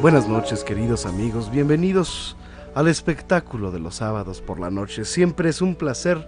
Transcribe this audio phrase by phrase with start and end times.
[0.00, 2.34] Buenas noches queridos amigos, bienvenidos
[2.74, 5.04] al espectáculo de los sábados por la noche.
[5.04, 6.26] Siempre es un placer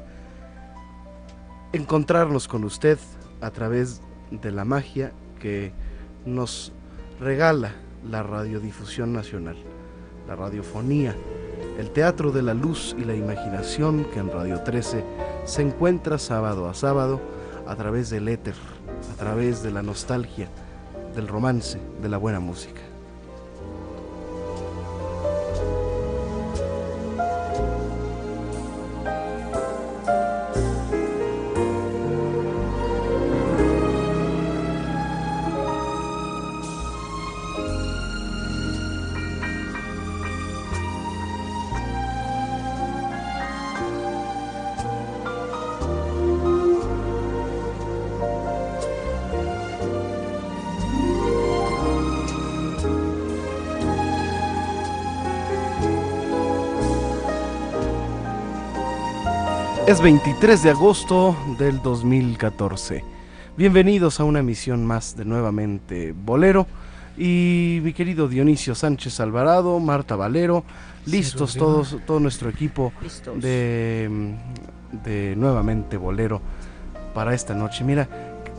[1.73, 2.99] encontrarnos con usted
[3.41, 5.73] a través de la magia que
[6.27, 6.75] nos
[7.19, 7.73] regala
[8.07, 9.57] la radiodifusión nacional,
[10.29, 11.17] la radiofonía,
[11.79, 15.03] el teatro de la luz y la imaginación que en Radio 13
[15.47, 17.23] se encuentra sábado a sábado
[17.67, 18.55] a través del éter,
[19.15, 20.51] a través de la nostalgia,
[21.17, 22.82] del romance, de la buena música.
[59.93, 63.05] Es 23 de agosto del 2014.
[63.59, 66.67] Bienvenidos a una emisión más de nuevamente Bolero.
[67.19, 70.65] Y mi querido Dionisio Sánchez Alvarado, Marta Valero,
[71.05, 72.91] listos todos, todo nuestro equipo
[73.35, 74.35] de,
[75.05, 76.41] de nuevamente Bolero
[77.13, 77.85] para esta noche.
[77.85, 78.09] Mira,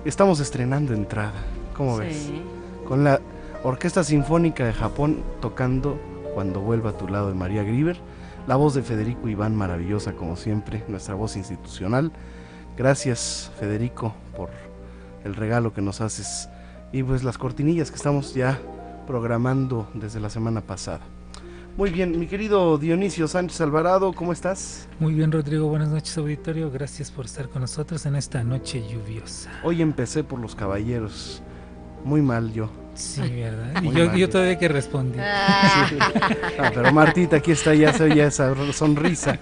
[0.06, 1.34] estamos estrenando entrada.
[1.76, 2.30] ¿Cómo ves?
[2.88, 3.20] Con la
[3.64, 6.00] Orquesta Sinfónica de Japón tocando
[6.36, 7.98] Cuando vuelva a tu lado de María Grieber.
[8.46, 12.12] La voz de Federico Iván, maravillosa como siempre, nuestra voz institucional.
[12.76, 14.50] Gracias Federico por
[15.24, 16.50] el regalo que nos haces
[16.92, 18.60] y pues las cortinillas que estamos ya
[19.08, 21.02] programando desde la semana pasada.
[21.78, 24.88] Muy bien, mi querido Dionisio Sánchez Alvarado, ¿cómo estás?
[25.00, 25.68] Muy bien, Rodrigo.
[25.70, 26.70] Buenas noches, auditorio.
[26.70, 29.50] Gracias por estar con nosotros en esta noche lluviosa.
[29.64, 31.42] Hoy empecé por los caballeros.
[32.04, 32.83] Muy mal yo.
[32.96, 33.82] Sí, ¿verdad?
[33.82, 35.18] Y yo, yo todavía que respondí.
[35.20, 35.90] Ah,
[36.60, 39.40] Ah, pero Martita, aquí está, ya se oye esa sonrisa.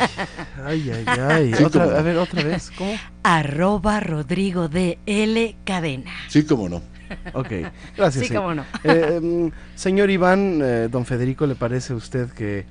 [0.63, 1.53] ay, ay, ay, ay.
[1.55, 2.93] Sí, Otra- a ver, otra vez, ¿cómo?
[3.23, 6.11] Arroba Rodrigo de L Cadena.
[6.27, 6.81] Sí, cómo no.
[7.33, 7.47] Ok,
[7.97, 8.27] gracias.
[8.27, 8.65] Sí, cómo no.
[8.83, 12.65] Eh, mm, señor Iván, eh, don Federico, ¿le parece a usted que,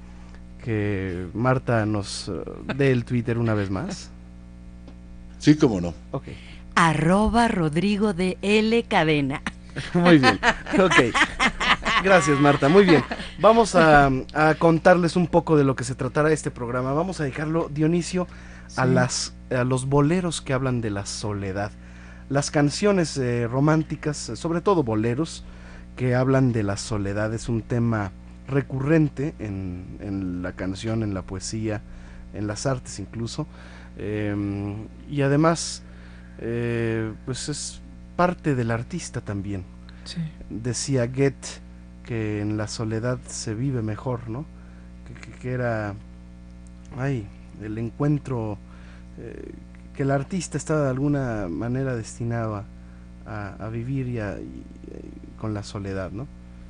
[0.64, 2.32] que Marta nos eh,
[2.76, 4.10] dé el Twitter una vez más?
[5.38, 5.94] Sí, cómo no.
[6.12, 6.24] Ok,
[6.74, 9.42] Arroba Rodrigo de L Cadena.
[9.94, 10.38] muy bien.
[10.80, 11.14] Ok,
[12.02, 13.02] gracias Marta, muy bien.
[13.38, 16.92] Vamos a, a contarles un poco de lo que se tratará este programa.
[16.92, 18.26] Vamos a dedicarlo, Dionisio,
[18.76, 21.70] a, las, a los boleros que hablan de la soledad.
[22.28, 25.44] Las canciones eh, románticas, sobre todo boleros,
[25.96, 27.32] que hablan de la soledad.
[27.32, 28.10] Es un tema
[28.48, 31.82] recurrente en, en la canción, en la poesía,
[32.34, 33.46] en las artes incluso.
[33.98, 35.82] Em, y además,
[36.38, 37.80] eh, pues es
[38.16, 39.64] parte del artista también.
[40.04, 40.20] Sí.
[40.50, 41.60] Decía Goethe
[42.04, 44.44] que en la soledad se vive mejor, ¿no?
[45.06, 45.94] Que, que- que era,
[46.98, 47.26] ay,
[47.62, 48.58] el encuentro,
[49.18, 49.50] eh,
[49.96, 54.66] que el artista está de alguna manera destinado a, a- vivir y, y
[55.38, 56.28] con la soledad, ¿no?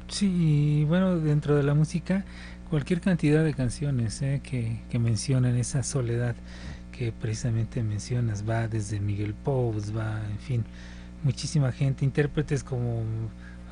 [0.08, 2.25] Sí, bueno, dentro de la música,
[2.70, 6.37] cualquier cantidad de canciones eh, que, que mencionan esa soledad
[6.93, 10.65] que precisamente mencionas, va desde Miguel Pous, va, en fin,
[11.22, 13.03] muchísima gente, intérpretes como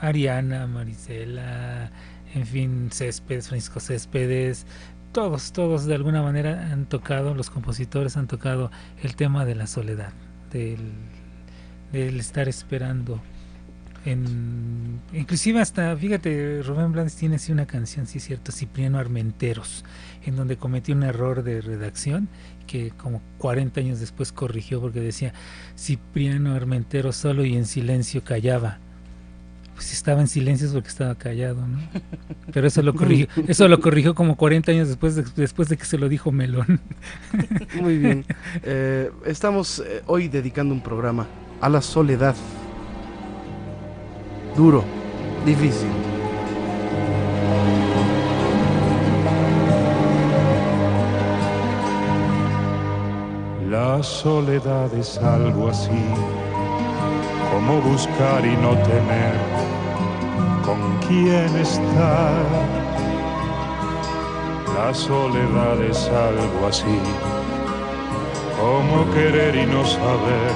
[0.00, 1.92] Ariana, Marisela,
[2.34, 4.66] en fin, Céspedes, Francisco Céspedes,
[5.14, 9.68] todos, todos de alguna manera han tocado, los compositores han tocado el tema de la
[9.68, 10.12] soledad,
[10.50, 10.90] del,
[11.92, 13.20] estar esperando
[14.04, 19.84] en, inclusive hasta, fíjate, Rubén Blades tiene así una canción, sí cierto, Cipriano Armenteros,
[20.26, 22.28] en donde cometió un error de redacción
[22.66, 25.32] que como 40 años después corrigió porque decía
[25.78, 28.80] Cipriano Armenteros solo y en silencio callaba.
[29.74, 31.78] Pues estaba en silencio es porque estaba callado, ¿no?
[32.52, 35.84] Pero eso lo corrigió, eso lo corrigió como 40 años después de, después de que
[35.84, 36.80] se lo dijo Melón.
[37.80, 38.24] Muy bien.
[38.62, 41.26] Eh, estamos eh, hoy dedicando un programa
[41.60, 42.36] a la soledad.
[44.56, 44.84] Duro,
[45.44, 45.88] difícil.
[53.74, 55.90] La soledad es algo así,
[57.54, 59.36] como buscar y no tener
[60.64, 62.42] con quién estar.
[64.76, 66.98] La soledad es algo así,
[68.60, 70.52] como querer y no saber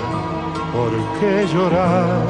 [0.75, 0.91] por
[1.21, 2.27] qué llorar.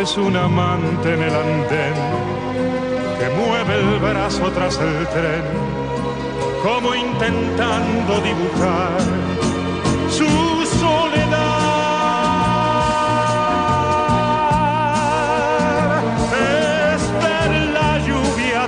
[0.00, 1.96] Es un amante en el andén
[3.18, 5.44] que mueve el brazo tras el tren
[6.64, 8.98] como intentando dibujar
[10.10, 10.45] su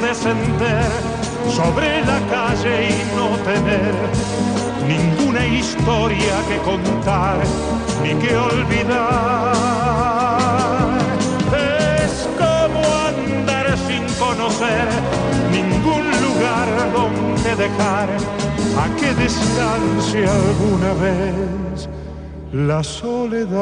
[0.09, 0.91] descender
[1.55, 3.95] sobre la calle y no tener
[4.93, 7.37] ninguna historia que contar
[8.03, 9.53] ni que olvidar.
[12.03, 12.81] Es como
[13.13, 14.87] andar sin conocer
[15.53, 18.09] ningún lugar donde dejar
[18.83, 21.89] a que descanse alguna vez
[22.53, 23.59] la soledad.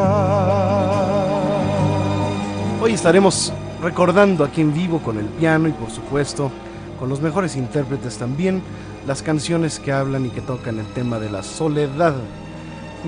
[2.81, 3.53] Hoy estaremos
[3.87, 6.51] recordando aquí en vivo con el piano y por supuesto
[6.99, 8.61] con los mejores intérpretes también
[9.07, 12.17] las canciones que hablan y que tocan el tema de la soledad.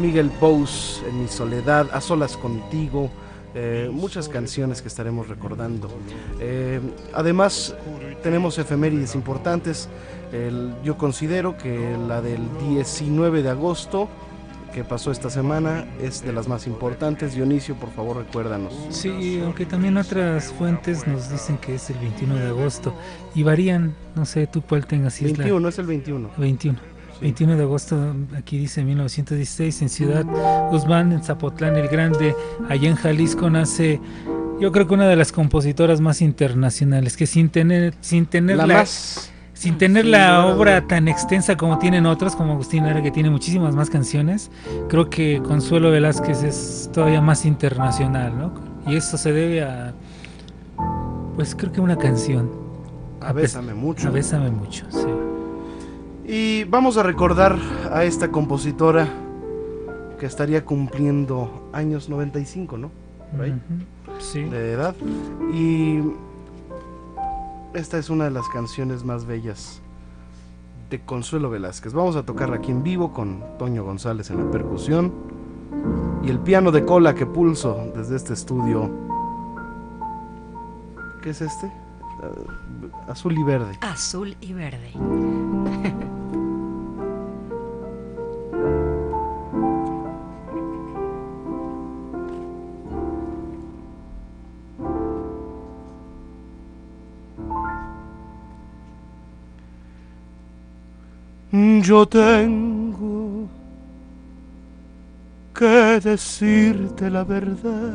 [0.00, 3.11] Miguel Pous, En mi soledad, A solas contigo,
[3.56, 5.88] eh, muchas canciones que estaremos recordando.
[6.38, 6.80] Eh,
[7.12, 7.75] además,
[8.23, 9.88] tenemos efemérides importantes.
[10.85, 14.08] Yo considero que la del 19 de agosto,
[14.73, 17.35] que pasó esta semana, es de las más importantes.
[17.35, 18.75] Dionisio, por favor, recuérdanos.
[18.91, 22.95] Sí, aunque también otras fuentes nos dicen que es el 21 de agosto
[23.35, 26.31] y varían, no sé tú cuál tengas, si es la 21, es el 21.
[26.37, 26.79] 21.
[26.79, 27.19] Sí.
[27.21, 30.25] 21 de agosto, aquí dice 1916, en Ciudad
[30.71, 32.35] Guzmán, en Zapotlán el Grande,
[32.69, 34.01] allá en Jalisco nace,
[34.61, 38.67] yo creo que una de las compositoras más internacionales, que sin tener, sin tener La
[38.67, 43.11] la, más sin tener la obra tan extensa como tienen otros, como Agustín Lara, que
[43.11, 44.53] tiene muchísimas más canciones,
[44.88, 48.53] creo que Consuelo Velázquez es todavía más internacional, ¿no?
[48.87, 49.95] Y eso se debe a,
[51.35, 52.49] pues creo que una canción,
[53.21, 54.07] A Bésame mucho.
[54.07, 55.09] a Bésame mucho, sí.
[56.33, 57.59] Y vamos a recordar
[57.93, 59.09] a esta compositora
[60.21, 62.91] que estaría cumpliendo años 95, ¿no?
[63.35, 64.43] Ujú, Sí.
[64.45, 64.95] de edad.
[65.53, 65.99] Y
[67.75, 69.81] esta es una de las canciones más bellas
[70.91, 71.93] de Consuelo Velázquez.
[71.93, 75.13] Vamos a tocarla aquí en vivo con Toño González en la percusión
[76.23, 78.91] y el piano de cola que pulso desde este estudio.
[81.23, 81.71] ¿Qué es este?
[82.23, 83.79] Ah, azul y verde.
[83.81, 84.93] Azul y verde.
[101.82, 103.47] Yo tengo
[105.54, 107.94] que decirte la verdad.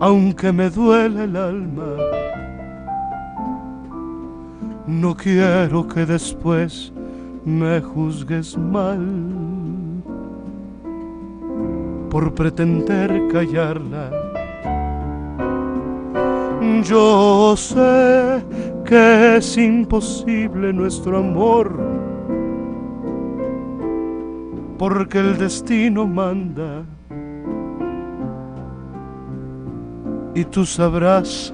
[0.00, 1.96] Aunque me duele el alma,
[4.86, 6.92] no quiero que después
[7.44, 9.00] me juzgues mal
[12.10, 14.19] por pretender callarla.
[16.84, 18.44] Yo sé
[18.84, 21.78] que es imposible nuestro amor,
[24.78, 26.82] porque el destino manda.
[30.34, 31.52] Y tú sabrás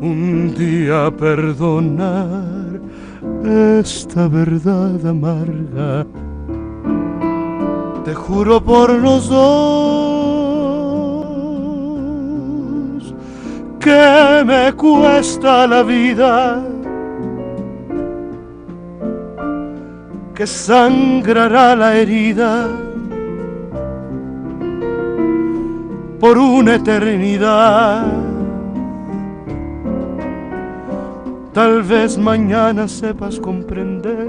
[0.00, 2.80] un día perdonar
[3.80, 6.06] esta verdad amarga.
[8.04, 10.07] Te juro por los dos
[13.88, 16.62] que me cuesta la vida,
[20.34, 22.68] que sangrará la herida
[26.20, 28.04] por una eternidad.
[31.54, 34.28] Tal vez mañana sepas comprender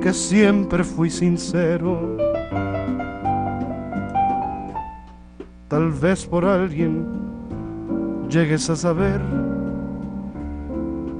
[0.00, 2.17] que siempre fui sincero.
[5.68, 7.06] Tal vez por alguien
[8.30, 9.20] llegues a saber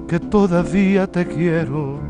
[0.08, 2.07] que todavía te quiero.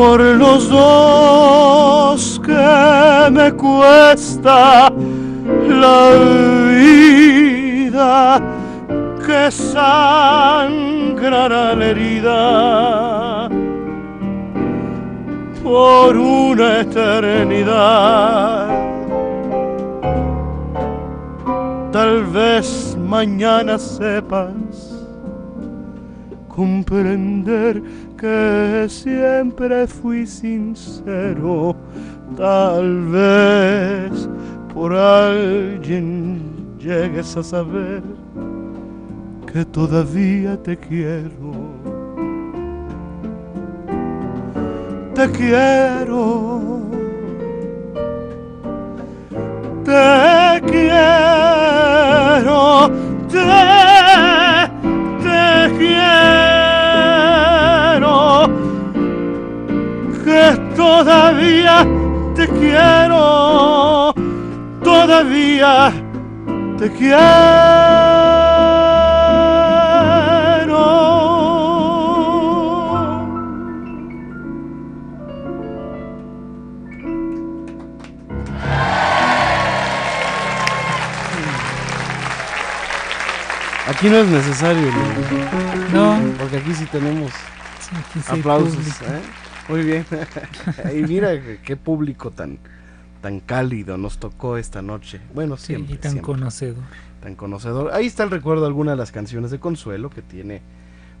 [0.00, 4.90] Por los dos que me cuesta
[5.68, 6.10] la
[7.84, 8.40] vida,
[9.26, 10.54] que sangrará
[11.74, 13.50] la herida
[15.62, 18.68] por una eternidad.
[21.92, 24.90] Tal vez mañana sepas
[26.48, 27.82] comprender
[28.20, 31.74] que siempre fui sincero.
[32.36, 34.28] Tal vez
[34.74, 36.42] por alguien
[36.78, 38.02] llegues a saber
[39.50, 41.30] que todavía te quiero.
[45.14, 46.60] Te quiero.
[49.84, 51.80] Te quiero.
[53.28, 53.38] Te,
[55.22, 56.39] te quiero.
[60.90, 61.86] Todavía
[62.34, 64.12] te quiero.
[64.82, 65.92] Todavía
[66.78, 68.10] te quiero.
[83.88, 84.88] Aquí no es necesario,
[85.92, 87.30] No, porque aquí sí tenemos
[87.80, 88.86] sí, aquí sí aplausos.
[89.02, 89.20] ¿eh?
[89.70, 90.04] Muy bien.
[90.96, 91.30] y mira
[91.62, 92.58] qué- público tan,
[93.22, 95.20] tan cálido nos tocó esta noche.
[95.34, 95.94] Bueno, Sí, siempre.
[95.94, 96.32] y tan siempre.
[96.34, 96.84] conocedor.
[97.22, 97.92] tan conocedor.
[97.94, 100.60] Ahí está el recuerdo de algunas de las canciones de Consuelo, que tiene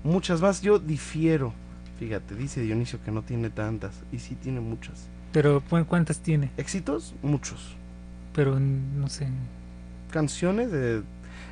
[0.02, 0.62] muchas más.
[0.62, 1.52] Yo difiero,
[1.98, 5.08] fíjate, dice Dionisio que no tiene tantas, y sí tiene muchas.
[5.32, 6.50] Pero ¿cu- ¿cuántas tiene?
[6.56, 7.76] Éxitos, muchos.
[8.34, 9.28] Pero no sé.
[10.10, 11.02] Canciones de...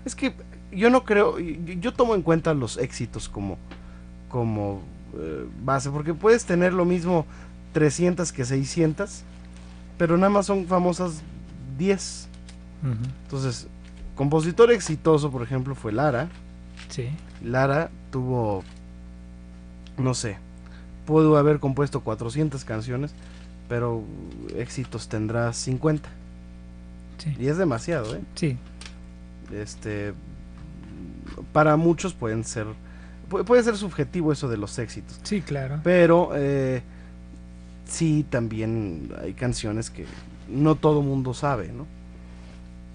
[0.05, 0.33] Es que
[0.73, 3.59] yo no creo, yo, yo tomo en cuenta los éxitos como,
[4.29, 4.83] como
[5.19, 7.27] eh, base, porque puedes tener lo mismo
[7.73, 9.23] 300 que 600,
[9.99, 11.23] pero nada más son famosas
[11.79, 12.29] 10.
[12.83, 12.93] Ujú,
[13.25, 13.67] Entonces,
[14.15, 16.29] compositor exitoso, por ejemplo, fue Lara.
[16.89, 17.09] Sí.
[17.43, 18.63] Lara tuvo,
[19.97, 20.39] no sé,
[21.07, 23.13] pudo haber compuesto 400 canciones,
[23.69, 24.03] pero
[24.57, 26.09] éxitos tendrá 50.
[27.19, 27.37] Sí.
[27.39, 28.21] Y es demasiado, ¿eh?
[28.35, 28.57] Sí.
[29.53, 30.15] Este,
[31.53, 32.67] para muchos pueden ser,
[33.29, 35.81] pu- puede ser subjetivo eso de los éxitos, Sí, claro.
[35.83, 36.83] pero eh,
[37.87, 40.05] sí también hay canciones que
[40.49, 41.87] no todo mundo sabe, ¿no?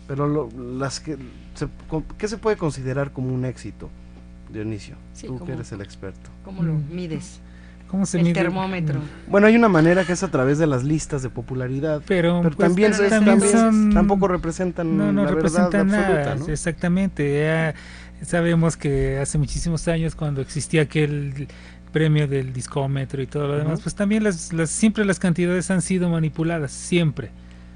[0.07, 1.17] Pero lo- las que,
[1.55, 1.67] se,
[2.17, 3.89] ¿qué se puede considerar como un éxito,
[4.51, 4.95] Dionisio?
[5.13, 6.29] Sí, Tú que eres el experto.
[6.43, 6.83] ¿Cómo lo Mm.
[6.91, 7.39] mides?
[7.89, 8.33] ¿Cómo se El mide?
[8.33, 8.99] termómetro.
[9.27, 12.55] Bueno, hay una manera que es a través de las listas de popularidad, Pero, pero
[12.55, 16.21] pues, también, pero es- también también son- tampoco representan no, no la representan verdad nada.
[16.21, 16.51] absoluta, ¿no?
[16.53, 17.39] Exactamente.
[17.39, 17.75] Ya
[18.23, 21.47] sabemos que hace muchísimos años, cuando existía aquel
[21.91, 25.81] premio del discómetro y todo lo demás, pues también las, las, siempre las cantidades han
[25.81, 26.71] sido manipuladas.
[26.71, 27.29] Siempre.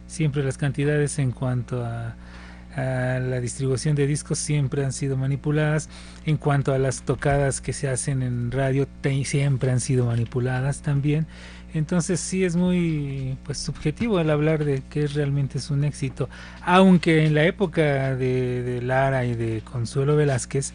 [0.08, 2.16] Siempre las cantidades en cuanto a,
[2.76, 5.90] a la distribución de discos siempre han sido manipuladas.
[6.26, 10.82] En cuanto a las tocadas que se hacen en radio, te- siempre han sido manipuladas
[10.82, 11.28] también.
[11.74, 16.30] Entonces sí es muy pues subjetivo el hablar de que realmente es un éxito,
[16.64, 20.74] aunque en la época de, de Lara y de Consuelo Velázquez,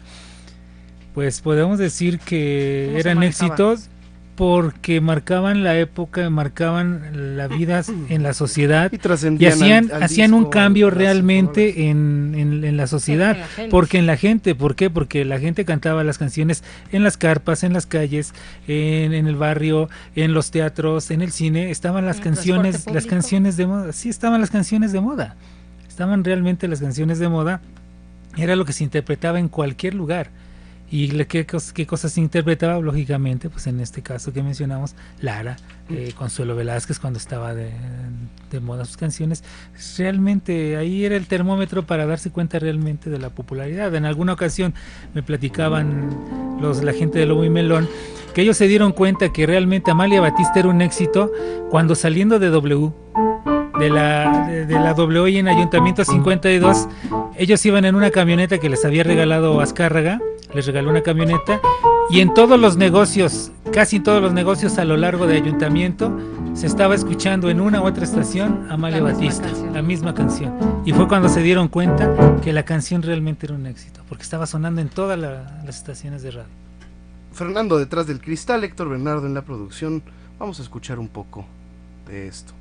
[1.13, 3.89] pues podemos decir que ¿Cómo se eran éxitos
[4.35, 10.33] porque marcaban la época, marcaban la vida en la sociedad Y hacían, al- al hacían
[10.33, 13.31] un cambio realmente en, en- en la sociedad.
[13.33, 13.69] En la gente.
[13.71, 14.89] Porque en la gente, ¿por qué?
[14.89, 18.33] Porque la gente cantaba las canciones en las carpas, en las calles,
[18.67, 23.55] en, en el barrio, en los teatros, en el cine, estaban las canciones, las canciones
[23.57, 25.35] de moda, sí estaban las canciones de moda,
[25.87, 27.61] estaban realmente las canciones de moda,
[28.35, 30.29] era lo que se interpretaba en cualquier lugar.
[30.93, 32.79] ¿Y le- qué, qué cosas se interpretaba?
[32.79, 35.55] Lógicamente, pues en este caso que mencionamos, Lara,
[35.89, 37.71] eh, Consuelo Velázquez cuando estaba de,
[38.51, 39.43] de moda sus canciones,
[39.97, 43.95] realmente ahí era el termómetro para darse cuenta realmente de la popularidad.
[43.95, 44.75] En alguna ocasión
[45.15, 46.09] me platicaban
[46.61, 47.89] los, la gente de Lobo y Melón
[48.35, 51.31] que ellos se dieron cuenta que realmente Amalia Batista era un éxito
[51.71, 52.91] cuando saliendo de W,
[53.79, 56.87] de la, de, de la W y en Ayuntamiento 52,
[57.37, 60.19] ellos iban en una camioneta que les había regalado Azcárraga,
[60.53, 61.59] les regaló una camioneta
[62.09, 66.15] y en todos los negocios, casi en todos los negocios a lo largo de Ayuntamiento,
[66.53, 69.73] se estaba escuchando en una u otra estación Amalia La Batista, canción.
[69.73, 70.53] la misma canción.
[70.85, 74.45] Y fue cuando se dieron cuenta que la canción realmente era un éxito, porque estaba
[74.45, 76.49] sonando en todas la- las estaciones de radio.
[77.31, 80.03] Fernando detrás del cristal, Héctor Bernardo en la producción.
[80.37, 81.45] Vamos a escuchar un poco
[82.07, 82.53] de esto.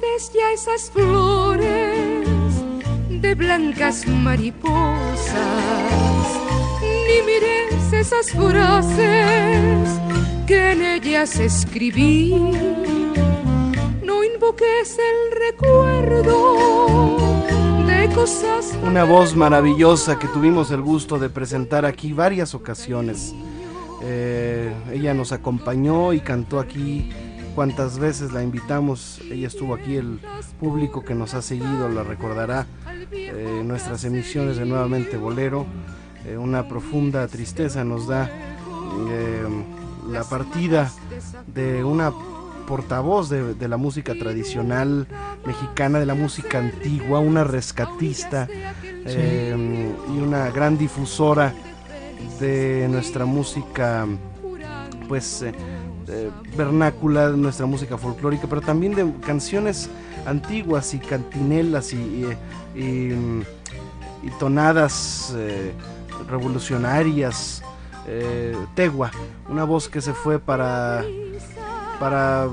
[0.00, 1.66] Ya esas flores
[3.10, 5.36] de blancas mariposas,
[6.80, 10.00] ni mires esas frases
[10.46, 12.32] que en ellas escribí.
[14.02, 16.56] No invoques el recuerdo
[17.86, 18.74] de cosas.
[18.82, 23.34] Una voz maravillosa que tuvimos el gusto de presentar aquí varias ocasiones.
[24.02, 27.10] Eh, ella nos acompañó y cantó aquí
[27.54, 29.20] cuantas veces la invitamos.
[29.30, 30.20] Ella estuvo aquí, el
[30.60, 32.66] público que nos ha seguido la recordará.
[33.10, 35.66] Eh, nuestras emisiones de Nuevamente Bolero.
[36.26, 38.30] Eh, una profunda tristeza nos da
[39.08, 39.46] eh,
[40.10, 40.90] la partida
[41.46, 42.12] de una
[42.66, 45.06] portavoz de, la música tradicional
[45.44, 48.48] mexicana, de la música antigua, una rescatista
[49.04, 51.52] y una gran difusora
[52.40, 54.06] de nuestra música,
[55.08, 55.44] pues
[56.56, 59.88] vernácula, de nuestra música folclórica, pero también de canciones
[60.26, 62.26] antiguas y cantinelas y,
[64.38, 65.72] tonadas eh,
[66.28, 67.62] revolucionarias.
[68.06, 69.12] Eh, Tegua,
[69.48, 71.04] una voz que se fue para
[72.00, 72.48] para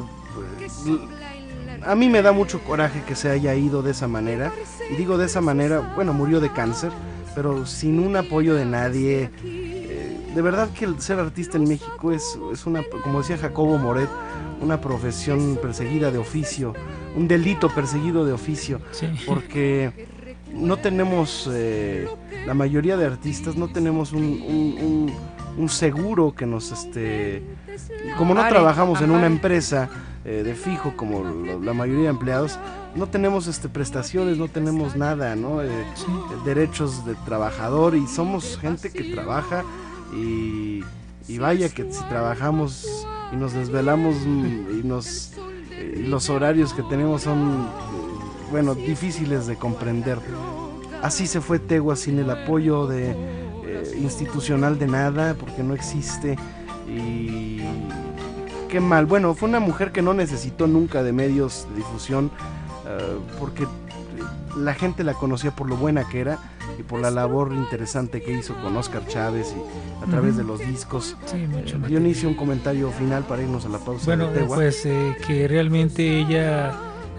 [1.85, 4.51] a mí me da mucho coraje que se haya ido de esa manera
[4.91, 6.91] y digo de esa manera, bueno, murió de cáncer,
[7.35, 9.29] pero sin un apoyo de nadie.
[10.35, 14.09] De verdad que el ser artista en México es, es una, como decía Jacobo Moret,
[14.61, 16.73] una profesión perseguida de oficio,
[17.15, 18.79] un delito perseguido de oficio,
[19.25, 20.07] porque
[20.53, 22.07] no tenemos, eh,
[22.45, 25.11] la mayoría de artistas no tenemos un,
[25.67, 27.43] seguro que nos, este,
[28.17, 29.89] como no trabajamos en una empresa
[30.23, 31.23] eh, de fijo como
[31.61, 32.59] la mayoría de empleados,
[32.95, 35.61] no tenemos este prestaciones, no tenemos nada, ¿no?
[35.61, 35.69] Eh,
[36.45, 39.63] derechos de trabajador y somos gente que trabaja
[40.13, 40.83] y,
[41.27, 45.33] y vaya que si trabajamos y nos desvelamos y nos
[45.95, 47.67] los horarios que tenemos son
[48.51, 50.17] bueno difíciles de comprender.
[51.01, 56.37] Así se fue Tegua sin el apoyo de eh, institucional de nada porque no existe.
[56.87, 57.61] Y
[58.67, 59.05] qué mal.
[59.05, 62.31] Bueno fue una mujer que no necesitó nunca de medios de difusión
[62.87, 63.67] eh, porque
[64.57, 66.39] la gente la conocía por lo buena que era
[66.79, 70.59] y por la labor interesante que hizo con Oscar Chávez y a través de los
[70.59, 71.17] discos.
[71.25, 74.05] Sí, mucho eh, Dionisio, un comentario final para irnos a la pausa.
[74.05, 76.73] Bueno, pues eh, que realmente ella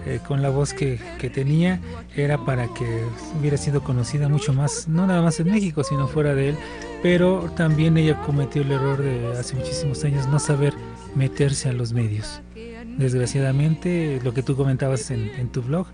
[0.05, 1.79] eh, con la voz que, que, tenía
[2.15, 3.03] era para que
[3.39, 6.55] hubiera sido conocida mucho más, no nada más en México, sino fuera de él,
[7.03, 10.73] pero también ella cometió el error de hace muchísimos años no saber
[11.13, 12.41] meterse a los medios.
[12.97, 15.87] Desgraciadamente, lo que tú comentabas en, en tu blog,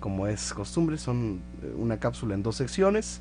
[0.00, 3.20] Como es costumbre, son eh, una cápsula en dos secciones,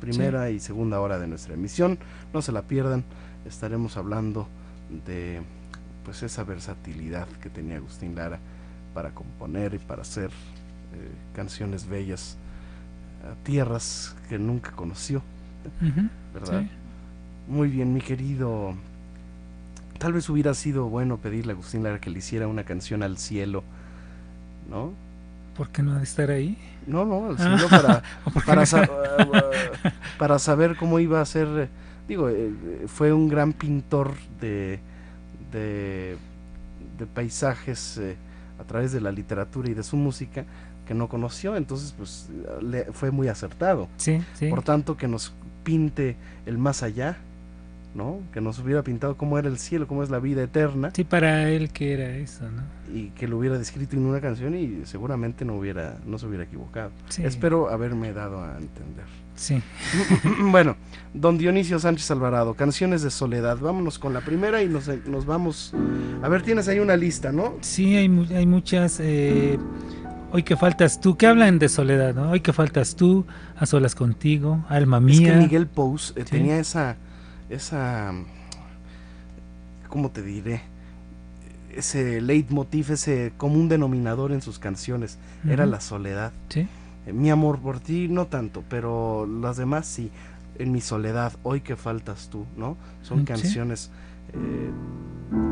[0.00, 1.98] primera y segunda hora de nuestra emisión.
[2.32, 3.04] No se la pierdan,
[3.46, 4.48] estaremos hablando
[5.06, 5.42] de
[6.04, 8.38] pues esa versatilidad que tenía Agustín Lara
[8.94, 12.36] para componer y para hacer eh, canciones bellas
[13.24, 15.22] a tierras que nunca conoció,
[16.32, 16.64] ¿verdad?
[17.46, 18.74] Muy bien, mi querido
[20.00, 23.16] Tal vez hubiera sido bueno pedirle a Agustín Lara que le hiciera una canción al
[23.18, 23.62] cielo.
[24.68, 24.92] ¿no?
[25.56, 26.56] ¿Por qué no de estar ahí?
[26.86, 27.30] No, no, Ah.
[27.30, 28.02] el cielo para,
[28.46, 28.88] para, sa-
[30.18, 31.46] para saber cómo iba a ser.
[31.48, 31.68] eh,
[32.08, 34.80] Digo, eh, eh, fue un gran pintor de,
[35.52, 36.16] de,
[36.98, 38.16] de paisajes eh,
[38.58, 40.44] a través de la literatura y de su música
[40.86, 42.28] que no conoció, entonces pues
[42.62, 43.86] le, fue muy acertado.
[43.96, 44.48] Sí, sí.
[44.48, 45.32] Por tanto, que nos
[45.62, 47.16] pinte el más allá,
[47.94, 48.20] ¿no?
[48.32, 51.48] Que nos hubiera pintado cómo era el cielo, cómo es la vida eterna Sí, para
[51.50, 52.62] él que era eso, ¿no?
[52.94, 56.44] y que lo hubiera descrito en una canción y seguramente no hubiera no se hubiera
[56.44, 56.90] equivocado.
[57.08, 57.22] Sí.
[57.24, 59.04] Espero haberme dado a entender.
[59.36, 59.62] Sí.
[60.50, 60.76] bueno,
[61.14, 63.58] don Dionisio Sánchez Alvarado, canciones de soledad.
[63.58, 65.72] Vámonos con la primera y nos, nos vamos.
[66.22, 67.54] A ver, tienes ahí una lista, ¿no?
[67.60, 68.98] Sí, hay, hay muchas.
[69.00, 69.58] eh,
[70.32, 72.30] hoy que faltas tú, que hablan de soledad, ¿no?
[72.30, 73.24] Hoy que faltas tú,
[73.56, 75.32] a solas contigo, alma Es mía.
[75.32, 76.32] que Miguel Pous eh, Sí.
[76.32, 76.96] tenía esa,
[77.50, 78.12] esa,
[79.88, 80.62] ¿cómo te diré?
[81.74, 86.32] Ese leitmotiv, ese común denominador en sus canciones, era la soledad.
[86.48, 86.66] Sí,
[87.06, 90.10] Eh, Mi amor por ti, no tanto, pero las demás sí.
[90.58, 92.76] En mi soledad, hoy que faltas tú, ¿no?
[93.02, 93.26] Son Mm, sí.
[93.26, 93.90] canciones
[94.34, 94.70] eh,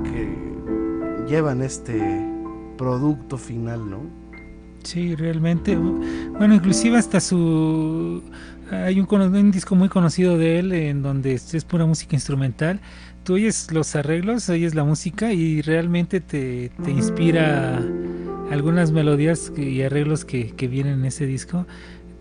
[0.04, 2.00] que llevan este
[2.76, 4.00] producto final, ¿no?
[4.84, 5.76] sí, realmente.
[5.76, 8.22] Bueno, inclusive hasta su.
[8.70, 12.80] Hay un, disco muy conocido de él en donde es pura música instrumental.
[13.24, 17.80] Tú oyes los arreglos, oyes la música y realmente te, te inspira
[18.50, 21.66] algunas melodías y arreglos que, que vienen en ese disco.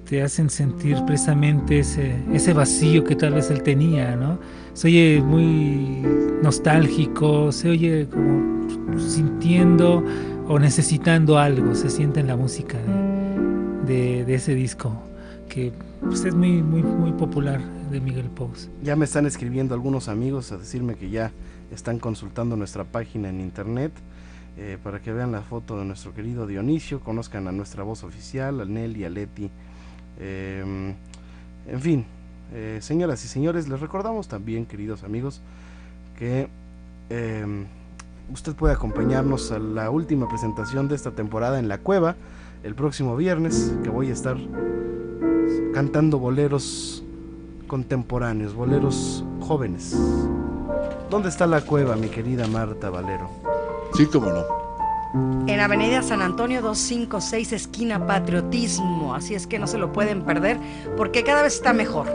[0.07, 4.39] Te hacen sentir precisamente ese, ese vacío que tal vez él tenía, ¿no?
[4.73, 6.01] Se oye muy
[6.41, 10.03] nostálgico, se oye como sintiendo
[10.47, 12.77] o necesitando algo, se siente en la música
[13.85, 15.01] de- de ese disco,
[15.47, 18.69] que pues, es muy, muy, muy popular de Miguel Pous.
[18.83, 21.31] Ya me están escribiendo algunos amigos a decirme que ya
[21.71, 23.91] están consultando nuestra página en internet
[24.57, 28.61] eh, para que vean la foto de nuestro querido Dionisio, conozcan a nuestra voz oficial,
[28.61, 29.49] a Nelly, a Leti.
[30.19, 30.93] eh,
[31.67, 32.05] en fin,
[32.53, 35.41] eh, señoras y señores, les recordamos también, queridos amigos,
[36.17, 36.47] que
[37.09, 37.65] eh,
[38.31, 42.15] usted puede acompañarnos a la última presentación de esta temporada en La Cueva
[42.63, 44.37] el próximo viernes, que voy a estar
[45.77, 47.03] cantando boleros
[47.67, 49.95] contemporáneos, boleros jóvenes.
[51.07, 53.29] ¿Dónde está la cueva, mi querida Marta Valero?
[53.93, 55.45] Sí, cómo no.
[55.45, 59.13] En Avenida San Antonio 256, esquina Patriotismo.
[59.13, 60.57] Así es que no se lo pueden perder
[60.97, 62.07] porque cada vez está mejor.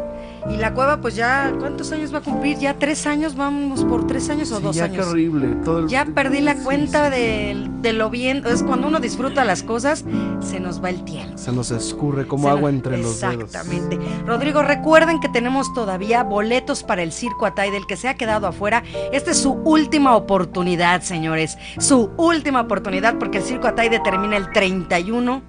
[0.51, 2.59] Y la cueva, pues ya, ¿cuántos años va a cumplir?
[2.59, 3.37] ¿Ya tres años?
[3.37, 5.05] ¿Vamos por tres años o Sí, dos ya años?
[5.05, 5.49] qué horrible.
[5.65, 8.43] Todo el- Ya perdí la Sí, cuenta sí, de, de lo bien.
[8.47, 10.05] Es cuando uno disfruta las cosas,
[10.41, 11.39] se nos va el tiempo.
[11.39, 13.45] Se nos escurre como Se agua nos- entre los dedos.
[13.45, 13.99] Exactamente.
[14.27, 18.47] Rodrigo, recuerden que tenemos todavía boletos para el Circo Atay del que se ha quedado
[18.49, 18.83] afuera.
[19.13, 21.57] Esta es su última oportunidad, señores.
[21.79, 25.43] Su última oportunidad porque el Circo Atay termina el 31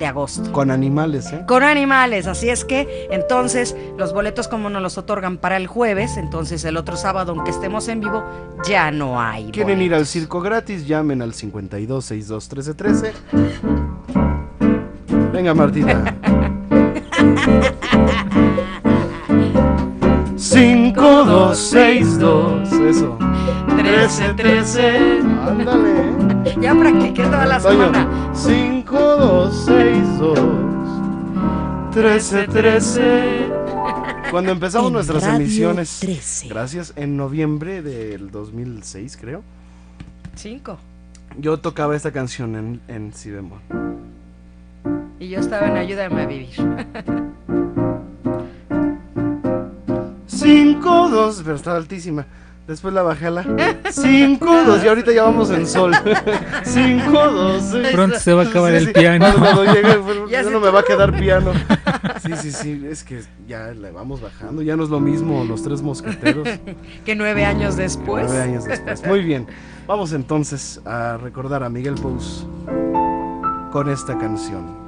[0.00, 0.50] de agosto.
[0.50, 1.44] Con animales, ¿eh?
[1.46, 6.16] Con animales, así es que entonces los boletos como nos los otorgan para el jueves,
[6.16, 8.24] entonces el otro sábado aunque estemos en vivo
[8.66, 9.52] ya no hay.
[9.52, 10.08] ¿Quieren ir al boletos.
[10.08, 10.88] circo gratis?
[10.88, 13.12] Llamen al 52 62 13 13.
[15.32, 16.16] Venga, Martita.
[20.36, 23.18] 5262 Eso.
[23.76, 25.18] 13, 13.
[25.46, 26.29] Ándale.
[26.60, 27.86] Ya practiqué toda la Toño.
[27.86, 28.08] semana.
[28.34, 30.38] 5262
[31.92, 33.48] 13 13
[34.30, 36.48] Cuando empezamos En nuestras Radio emisiones, 13.
[36.48, 39.42] gracias, en noviembre del 2006, creo,
[40.36, 40.78] Cinco.
[41.38, 43.58] yo tocaba esta canción en, en si bemol.
[45.18, 46.48] Y yo estaba en Ayúdame a vivir.
[50.26, 52.24] 5 2 pero estaba altísima.
[52.66, 53.42] Después la bajé a la
[53.90, 55.92] 5 2 y ahorita ya vamos en sol.
[56.62, 59.26] 5 2 Pronto se va a acabar el piano.
[59.38, 61.52] Cuando llegue, pues, Ya no me va a quedar piano.
[62.22, 65.62] Sí, sí, sí, es que ya le vamos bajando, ya no es lo mismo los
[65.62, 66.48] tres mosqueteros.
[67.04, 68.26] Que nueve años después.
[68.28, 69.04] Nueve años después.
[69.06, 69.46] Muy bien.
[69.86, 72.46] Vamos entonces a recordar a Miguel Pous
[73.72, 74.79] con esta canción.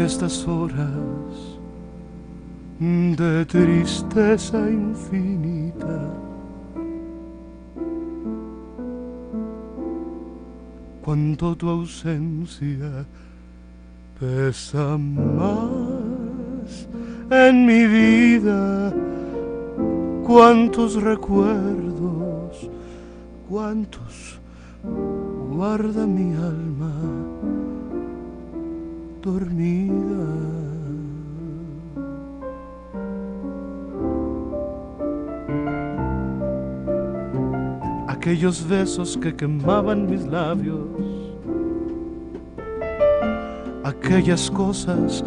[0.00, 1.58] Estas horas
[2.80, 6.10] de tristeza infinita.
[11.04, 13.04] Cuánto tu ausencia
[14.18, 16.88] pesa más
[17.30, 18.94] en mi vida.
[20.26, 22.70] Cuántos recuerdos,
[23.50, 24.40] cuántos
[25.50, 27.19] guarda mi alma
[29.22, 30.26] dormida.
[38.08, 40.86] Aquellos besos que quemaban mis labios,
[43.84, 45.24] aquellas cosas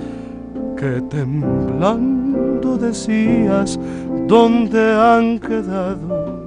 [0.77, 3.79] que temblando decías,
[4.27, 6.43] ¿dónde han quedado?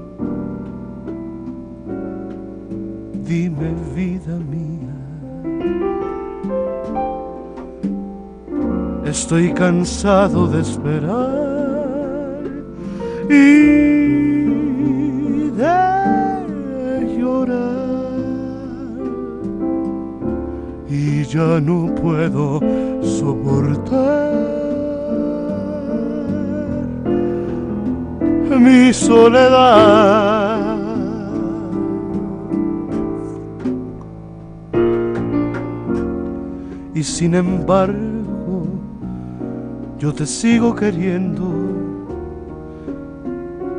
[3.25, 4.66] Dime vida mía.
[9.07, 11.31] Estoy cansado de esperar
[13.31, 13.87] y
[15.51, 17.87] de llorar.
[20.89, 22.61] Y ya no puedo
[23.01, 24.37] soportar
[28.59, 30.77] mi soledad.
[36.95, 38.16] Y sin embargo,
[39.99, 41.53] yo te sigo queriendo.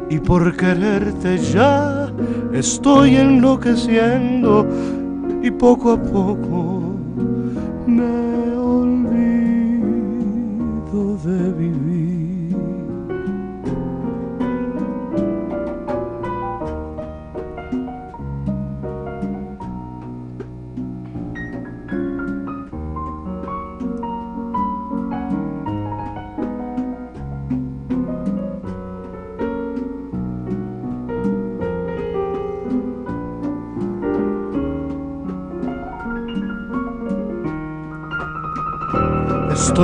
[0.10, 2.12] Y por quererte ya
[2.53, 4.67] estoy enloqueciendo.
[5.41, 6.76] Y poco a poco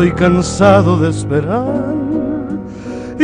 [0.03, 1.95] Estoy cansado de esperar
[3.17, 3.23] y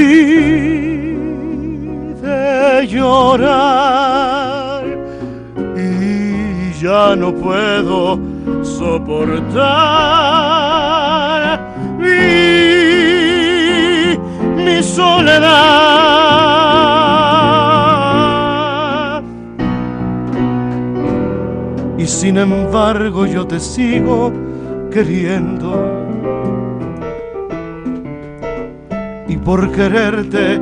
[2.21, 4.85] de llorar
[5.75, 8.17] y ya no puedo
[8.63, 9.59] soportar
[11.99, 12.07] mi,
[14.55, 15.51] mi soledad.
[21.97, 24.31] Y sin embargo yo te sigo
[24.89, 25.98] queriendo.
[29.43, 30.59] Por quererte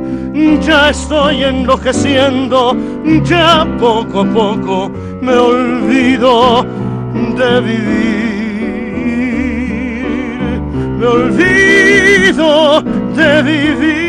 [0.60, 2.76] ya estoy enloqueciendo,
[3.24, 6.64] ya poco a poco me olvido
[7.36, 8.18] de vivir.
[10.98, 12.82] Me olvido
[13.16, 14.07] de vivir,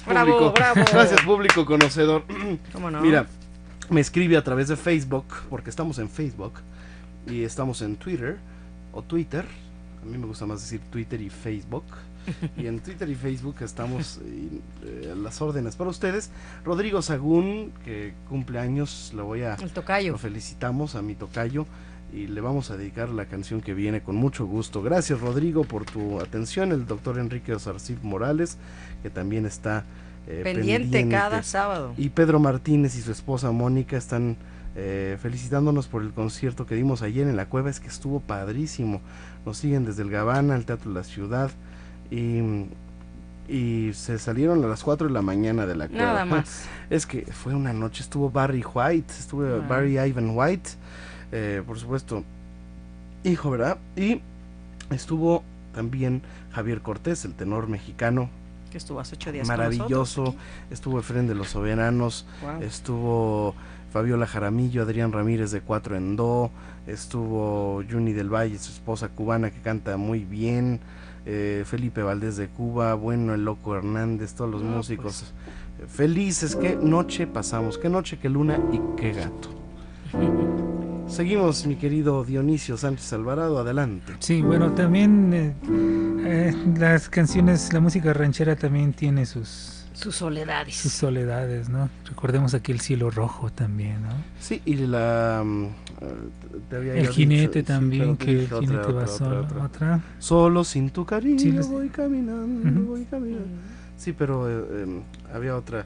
[0.00, 0.52] Gracias, público.
[0.52, 0.80] bravo.
[0.90, 2.24] Gracias, público conocedor.
[2.72, 3.00] ¿Cómo no?
[3.00, 3.26] Mira,
[3.90, 6.54] me escribe a través de Facebook, porque estamos en Facebook
[7.26, 8.38] y estamos en Twitter
[8.92, 9.44] o Twitter.
[10.02, 11.84] A mí me gusta más decir Twitter y Facebook.
[12.56, 16.30] Y en Twitter y Facebook estamos eh, las órdenes para ustedes.
[16.64, 20.12] Rodrigo Sagún, que cumple años, lo voy a El tocayo.
[20.12, 21.66] lo felicitamos a mi tocayo
[22.12, 24.82] y le vamos a dedicar la canción que viene con mucho gusto.
[24.82, 26.72] Gracias Rodrigo por tu atención.
[26.72, 28.58] El doctor Enrique Osarcip Morales,
[29.02, 29.84] que también está
[30.26, 31.94] eh, Pendiente, cada sábado.
[31.96, 34.36] y Pedro Martínez y su esposa Mónica están
[34.76, 37.70] eh, felicitándonos por el concierto que dimos ayer en la cueva.
[37.70, 39.00] Es que estuvo padrísimo.
[39.46, 41.50] Nos siguen desde el Gabana, el Teatro de la Ciudad.
[42.10, 42.66] Y,
[43.48, 46.04] y se salieron a las 4 de la mañana de la cueva.
[46.04, 46.64] Nada más.
[46.90, 49.66] Es que fue una noche, estuvo Barry White, estuvo Ah.
[49.66, 50.70] Barry Ivan White,
[51.32, 52.22] eh, por supuesto,
[53.24, 53.78] hijo, ¿verdad?
[53.96, 54.20] Y
[54.90, 55.42] estuvo
[55.74, 58.28] también Javier Cortés, el tenor mexicano,
[58.70, 59.48] Que estuvo hace ocho días.
[59.48, 60.42] con maravilloso, nosotros.
[60.70, 62.26] estuvo Efren de los Soberanos,
[62.60, 63.54] estuvo
[63.92, 66.50] Fabiola Jaramillo, Adrián Ramírez de Cuatro en Do,
[66.86, 70.80] estuvo Juni del Valle, su esposa cubana que canta muy bien,
[71.26, 75.32] eh, Felipe Valdés de Cuba, bueno, el Loco Hernández, todos los No, músicos
[75.80, 79.50] eh, felices, qué noche pasamos, qué noche, qué luna y qué gato.
[81.16, 84.14] Seguimos, mi querido Dionisio Sánchez Alvarado, adelante.
[84.18, 85.54] Sí, bueno, también eh,
[86.24, 90.74] eh, las canciones, la música ranchera también tiene sus, Sus soledades.
[90.74, 91.90] sus soledades, ¿no?
[92.08, 94.08] Recordemos aquí el cielo rojo también, ¿no?
[94.40, 95.42] Sí, y la...
[95.44, 95.68] mm, eh,
[96.70, 99.64] te había El jinete dicho, también, que el otra, jinete va otra, solo.
[99.64, 100.00] otra.
[100.18, 103.48] Solo sin tu cariño Sí, les- voy caminando, voy caminando.
[103.98, 105.02] Sí, pero eh, eh,
[105.34, 105.84] había otra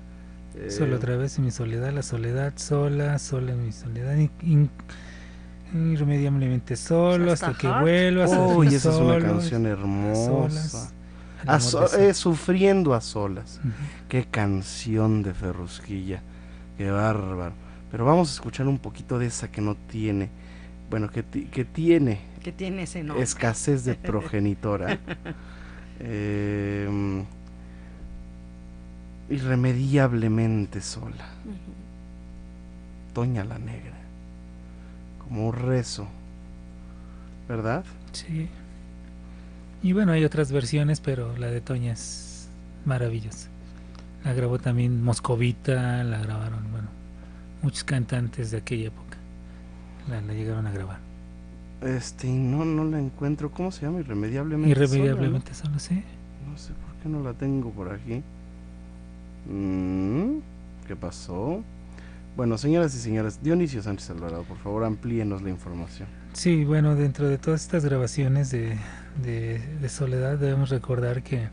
[0.58, 4.30] Eh, Solo otra vez en mi soledad, la soledad sola, sola en mi soledad, in-
[4.40, 4.70] in-
[5.92, 7.80] irremediablemente solo, Hasta hasta que hard.
[7.82, 10.24] vuelvas Uy, esa es una canción a hermosa.
[10.26, 10.92] solas,
[11.46, 13.60] A so- eh, sufriendo a solas.
[14.08, 16.22] Qué canción de Ferrusquilla.
[16.78, 17.52] Qué bárbaro.
[17.90, 20.28] Pero vamos a escuchar un poquito de esa que no tiene.
[20.90, 23.22] Bueno, que, que tiene Que tiene ese nombre.
[23.24, 24.98] escasez de progenitora.
[26.00, 26.88] Eh,
[29.30, 31.26] irremediablemente sola.
[31.44, 33.14] Ujú.
[33.14, 33.95] Toña la Negra.
[35.28, 36.06] Como un rezo.
[37.48, 37.84] ¿Verdad?
[38.12, 38.48] Sí.
[39.82, 42.48] Y bueno, hay otras versiones, pero la de Toña es
[42.84, 43.48] maravillosa.
[44.24, 46.88] La grabó también Moscovita, la grabaron, bueno,
[47.62, 49.16] muchos cantantes de aquella época.
[50.08, 50.98] La, la llegaron a grabar.
[51.82, 53.50] Este, no, no la encuentro.
[53.50, 54.00] ¿Cómo se llama?
[54.00, 54.74] Irremediablemente.
[54.74, 54.96] sola, ¿no?
[54.96, 56.02] Irremediablemente solo sé.
[56.50, 58.22] No sé por qué no la tengo por aquí.
[59.48, 60.38] Mm,
[60.86, 61.62] ¿Qué pasó?
[62.36, 66.06] Bueno, señoras y señores, Dionisio Sánchez Alvarado, por favor, amplíenos la información.
[66.34, 68.76] Sí, bueno, dentro de todas estas grabaciones de,
[69.24, 71.48] de, de Soledad debemos recordar que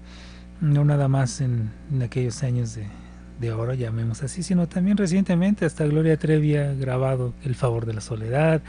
[0.59, 2.86] no nada más en, en aquellos años de,
[3.39, 7.93] de oro, llamemos así, sino también recientemente hasta Gloria Trevi ha grabado El favor de
[7.93, 8.61] la soledad,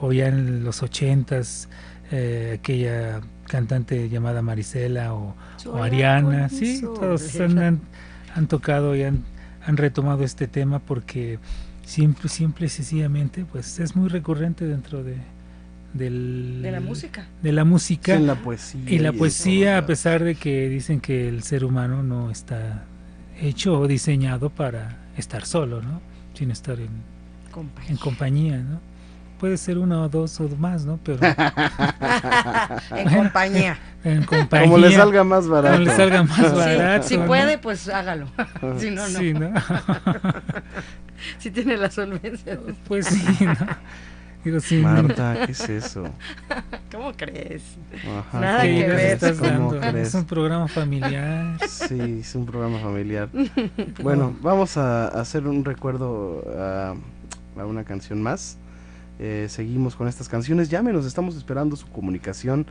[0.00, 1.68] o ya en los ochentas
[2.12, 5.34] eh, aquella cantante llamada Marisela o,
[5.66, 7.80] o Ariana, sí, todos han,
[8.36, 9.24] han tocado y han,
[9.66, 11.38] han retomado este tema porque
[11.84, 15.16] simple, simple y sencillamente pues es muy recurrente dentro de,
[15.94, 17.26] del, De la música.
[17.42, 18.80] de la Sí, música en la poesía.
[18.86, 22.84] y la poesía a pesar de que dicen que el ser humano no está
[23.40, 26.00] hecho o diseñado para estar solo, ¿no?
[26.34, 26.88] Sin estar en,
[27.50, 27.90] Compañía.
[27.90, 28.80] en compañía, ¿no?
[29.38, 30.98] Puede ser uno o dos o más, ¿no?
[31.04, 31.18] Pero
[32.96, 33.76] en compañía.
[34.04, 34.64] en compañía.
[34.66, 35.74] Como le salga más barato.
[35.76, 37.08] como le salga más Sí, barato.
[37.08, 37.26] si ¿no?
[37.26, 38.26] puede, pues hágalo.
[38.78, 39.18] si no, no.
[39.18, 39.50] Sí, ¿no?
[41.38, 42.58] Si tiene la solvencia.
[42.86, 43.54] pues sí, ¿no?
[44.44, 44.76] Digo, sí.
[44.82, 44.88] ¿no?
[45.02, 46.04] Marta, ¿qué es eso?
[46.92, 47.62] ¿Cómo crees?
[48.28, 49.12] Ajá, Nada ¿Qué que ¿cómo ideas ver.
[49.14, 49.80] estás ¿Cómo dando?
[49.80, 50.08] crees?
[50.08, 51.58] Es un programa familiar.
[51.68, 53.28] Sí, es un programa familiar.
[54.02, 56.94] Bueno, vamos a hacer un recuerdo a,
[57.60, 58.56] a una canción más.
[59.18, 60.68] Eh, seguimos con estas canciones.
[60.68, 62.66] Llámenos, estamos esperando su comunicación.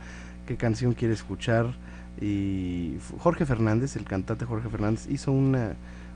[0.46, 1.74] ¿Qué canción quiere escuchar?
[2.20, 5.74] Y Jorge Fernández, el cantante Jorge Fernández, hizo una,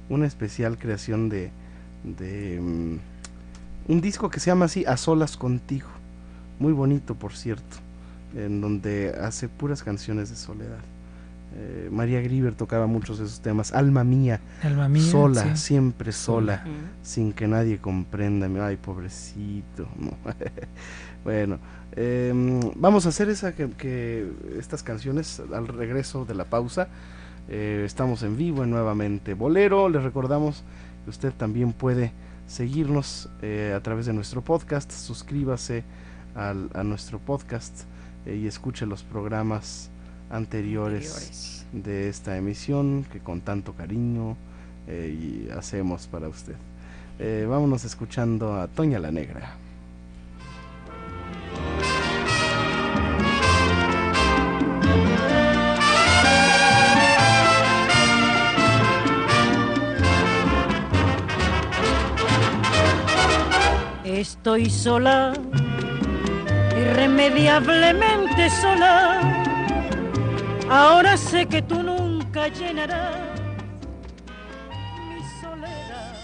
[0.08, 1.50] una especial creación de,
[2.04, 2.98] de mm,
[3.92, 5.88] un disco que se llama así A Solas Contigo.
[6.58, 7.76] Muy bonito, por cierto,
[8.34, 10.80] en donde hace puras canciones de soledad.
[11.52, 13.72] Eh, María Grieber tocaba muchos de esos temas.
[13.72, 15.02] Alma mía, Alma mía.
[15.02, 15.62] sola, sí.
[15.66, 16.64] siempre sola,
[17.02, 18.48] sin que nadie comprenda.
[18.66, 19.88] Ay, pobrecito.
[19.98, 20.12] no.
[21.24, 21.58] bueno,
[21.96, 26.88] em, vamos a hacer esa que, que estas canciones al regreso de la pausa.
[27.48, 29.88] Eh, estamos en vivo en nuevamente Bolero.
[29.88, 30.62] Les recordamos
[31.04, 32.12] que usted también puede
[32.46, 34.90] seguirnos eh, a través de nuestro podcast.
[34.92, 35.82] Suscríbase
[36.36, 37.82] al- a nuestro podcast
[38.24, 39.90] eh, y escuche los programas
[40.30, 41.66] anteriores Anteriores.
[41.72, 44.36] de esta emisión que con tanto cariño
[44.86, 46.54] eh, y hacemos para usted.
[47.18, 49.56] Eh, vámonos escuchando a Toña la Negra.
[64.04, 65.32] Estoy sola,
[66.76, 69.39] irremediablemente sola.
[70.72, 73.40] Ahora sé que tú nunca llenarás
[75.08, 76.14] mi soledad.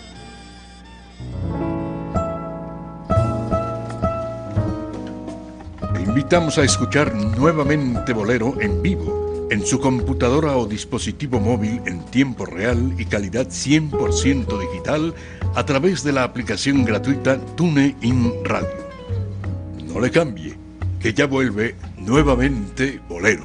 [5.92, 12.04] Te invitamos a escuchar nuevamente Bolero en vivo, en su computadora o dispositivo móvil en
[12.04, 15.12] tiempo real y calidad 100% digital
[15.56, 18.86] a través de la aplicación gratuita TuneIn Radio.
[19.92, 20.56] No le cambie,
[21.00, 23.44] que ya vuelve nuevamente Bolero,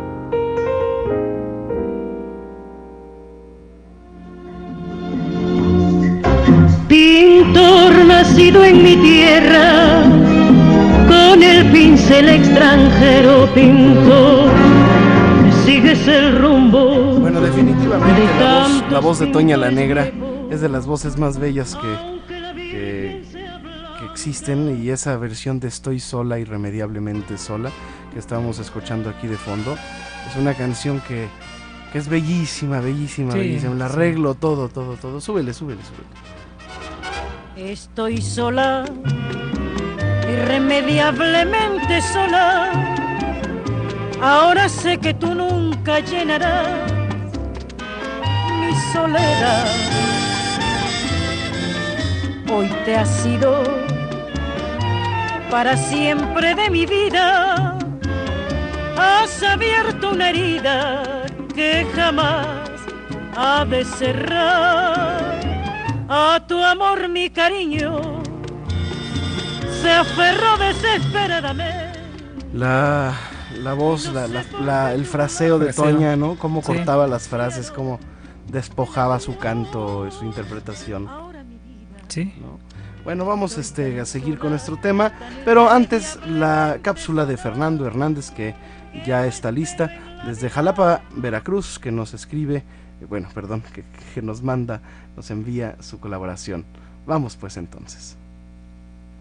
[6.91, 10.03] Pintor nacido en mi tierra,
[11.07, 14.51] con el pincel extranjero pintor,
[15.63, 17.17] sigues el rumbo.
[17.17, 20.11] Bueno, definitivamente de la voz, tantos la voz de Toña la Negra
[20.49, 23.23] es de las voces más bellas que, que,
[24.11, 27.71] existen y esa versión de Estoy sola, irremediablemente sola,
[28.11, 29.77] que estábamos escuchando aquí de fondo,
[30.29, 31.29] es una canción que,
[31.93, 33.71] que es bellísima, bellísima, Sí, bellísima.
[33.71, 33.83] El sí.
[33.83, 35.21] arreglo, todo, todo, todo.
[35.21, 36.30] Súbele, súbele, súbele.
[37.61, 38.85] Estoy sola,
[40.27, 42.71] irremediablemente sola.
[44.19, 46.91] Ahora sé que tú nunca llenarás
[48.59, 49.67] mi soledad.
[52.51, 53.63] Hoy te has ido
[55.51, 57.77] para siempre de mi vida.
[58.97, 61.03] Has abierto una herida
[61.53, 62.47] que jamás
[63.37, 65.30] ha de cerrar.
[66.13, 68.21] A tu amor mi cariño
[69.81, 71.99] se aferró desesperadamente.
[72.53, 73.13] La,
[73.57, 75.93] la voz, la, la- la- el fraseo de Fraseo.
[75.95, 76.35] Toña, ¿no?
[76.37, 76.67] Cómo Sí.
[76.67, 77.97] cortaba las frases, cómo
[78.47, 81.07] despojaba su canto, su interpretación.
[81.07, 82.33] Ahora mi vida Sí.
[82.41, 82.59] ¿no?
[83.05, 85.13] Bueno, vamos este, a seguir con nuestro tema,
[85.45, 88.53] pero antes la cápsula de Fernando Hernández que
[89.05, 89.89] ya está lista
[90.27, 92.63] desde Jalapa, Veracruz, que nos escribe,
[93.05, 93.83] bueno, perdón, que,
[94.13, 94.81] que nos manda,
[95.15, 96.65] nos envía su colaboración.
[97.05, 98.15] Vamos pues entonces.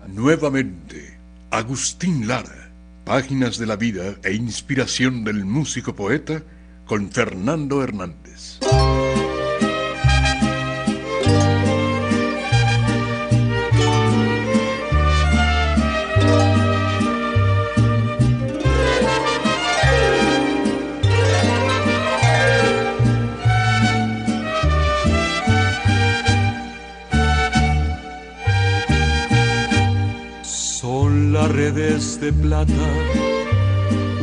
[0.08, 1.18] Nuevamente,
[1.50, 2.70] Agustín Lara,
[3.04, 6.42] páginas de la vida e inspiración del músico poeta
[6.86, 8.58] con Fernando Hernández.
[31.74, 32.72] De plata,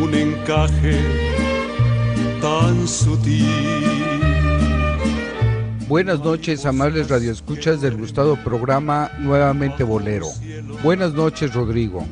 [0.01, 0.99] un encaje
[2.41, 3.45] tan sutil.
[5.87, 10.27] Buenas noches, amables radioescuchas del gustado programa Nuevamente Bolero.
[10.83, 12.05] Buenas noches, Rodrigo.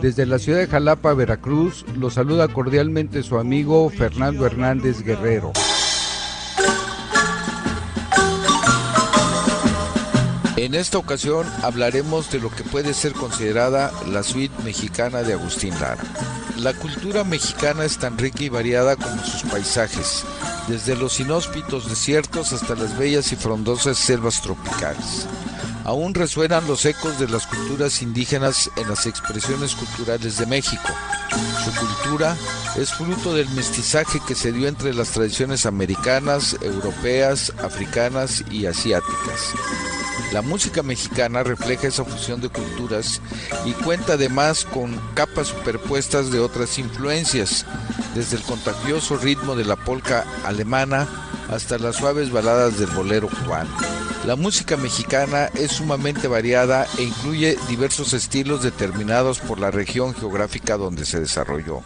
[0.00, 5.52] Desde la ciudad de Jalapa, Veracruz, lo saluda cordialmente su amigo Fernando Hernández Guerrero.
[10.56, 15.72] En esta ocasión hablaremos de lo que puede ser considerada la suite mexicana de Agustín
[15.80, 16.02] Lara.
[16.58, 20.24] La cultura mexicana es tan rica y variada como sus paisajes,
[20.68, 25.26] desde los inhóspitos desiertos hasta las bellas y frondosas selvas tropicales.
[25.84, 30.88] Aún resuenan los ecos de las culturas indígenas en las expresiones culturales de México.
[31.64, 32.36] Su cultura
[32.76, 39.54] es fruto del mestizaje que se dio entre las tradiciones americanas, europeas, africanas y asiáticas.
[40.32, 43.20] La música mexicana refleja esa fusión de culturas
[43.66, 47.66] y cuenta además con capas superpuestas de otras influencias,
[48.14, 51.06] desde el contagioso ritmo de la polca alemana
[51.50, 53.70] hasta las suaves baladas del bolero cubano.
[54.26, 60.76] La música mexicana es sumamente variada e incluye diversos estilos determinados por la región geográfica
[60.76, 61.82] donde se desarrolló.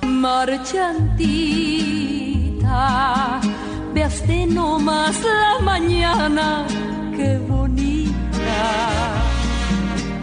[7.16, 7.38] Qué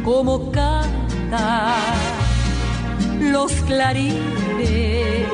[0.03, 1.77] como canta
[3.19, 5.27] los clarines.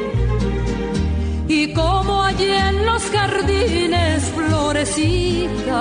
[1.47, 5.79] Y como allí en los jardines florecitas.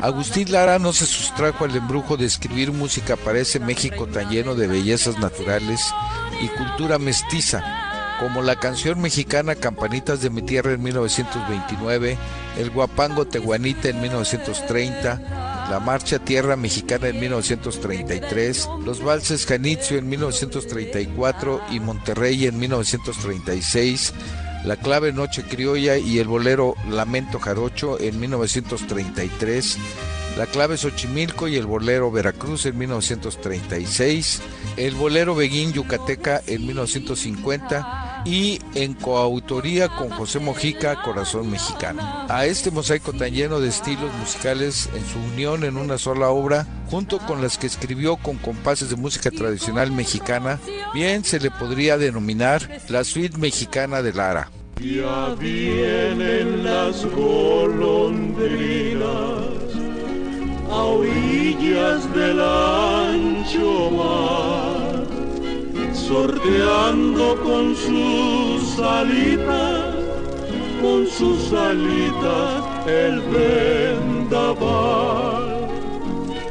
[0.00, 4.54] Agustín Lara no se sustrajo al embrujo de escribir música para ese México tan lleno
[4.54, 5.80] de bellezas naturales
[6.42, 7.83] y cultura mestiza,
[8.20, 12.16] como la canción mexicana Campanitas de mi tierra en 1929,
[12.58, 20.08] el guapango Tehuanita en 1930, la marcha Tierra Mexicana en 1933, los valses Janitzio en
[20.08, 24.12] 1934 y Monterrey en 1936,
[24.64, 29.78] la clave Noche Criolla y el bolero Lamento Jarocho en 1933,
[30.38, 34.40] la clave Xochimilco y el bolero Veracruz en 1936,
[34.76, 42.02] el bolero Beguín Yucateca en 1950 y en coautoría con José Mojica Corazón Mexicano.
[42.28, 46.66] A este mosaico tan lleno de estilos musicales en su unión en una sola obra,
[46.90, 50.58] junto con las que escribió con compases de música tradicional mexicana,
[50.92, 54.50] bien se le podría denominar la suite mexicana de Lara.
[54.80, 55.38] Las
[60.70, 62.12] a orillas
[66.08, 69.94] sorteando con sus alitas,
[70.80, 73.20] con sus alitas el
[74.00, 74.84] vendaval.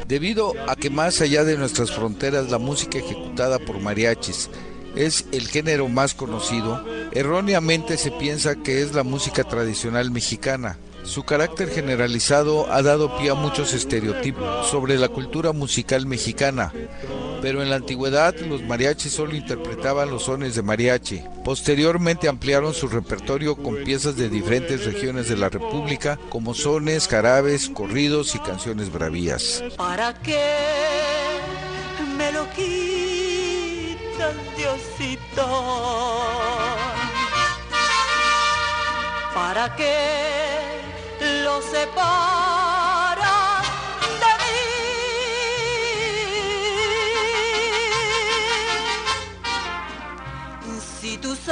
[0.08, 4.50] Debido a que más allá de nuestras fronteras la música ejecutada por mariachis
[4.96, 6.84] es el género más conocido,
[7.14, 13.30] erróneamente se piensa que es la música tradicional mexicana, Su carácter generalizado ha dado pie
[13.30, 16.72] a muchos estereotipos sobre la cultura musical mexicana,
[17.44, 21.22] pero en la antigüedad los mariachis solo interpretaban los sones de mariachi.
[21.44, 27.68] Posteriormente ampliaron su repertorio con piezas de diferentes regiones de la República, como sones, jarabes,
[27.68, 29.62] corridos y canciones bravías.
[29.76, 30.40] ¿Para qué
[32.18, 35.46] me lo quitas, Diosito?
[39.36, 42.53] ¿Para qué lo separas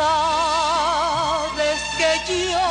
[0.02, 2.12] sabes que
[2.52, 2.70] yo,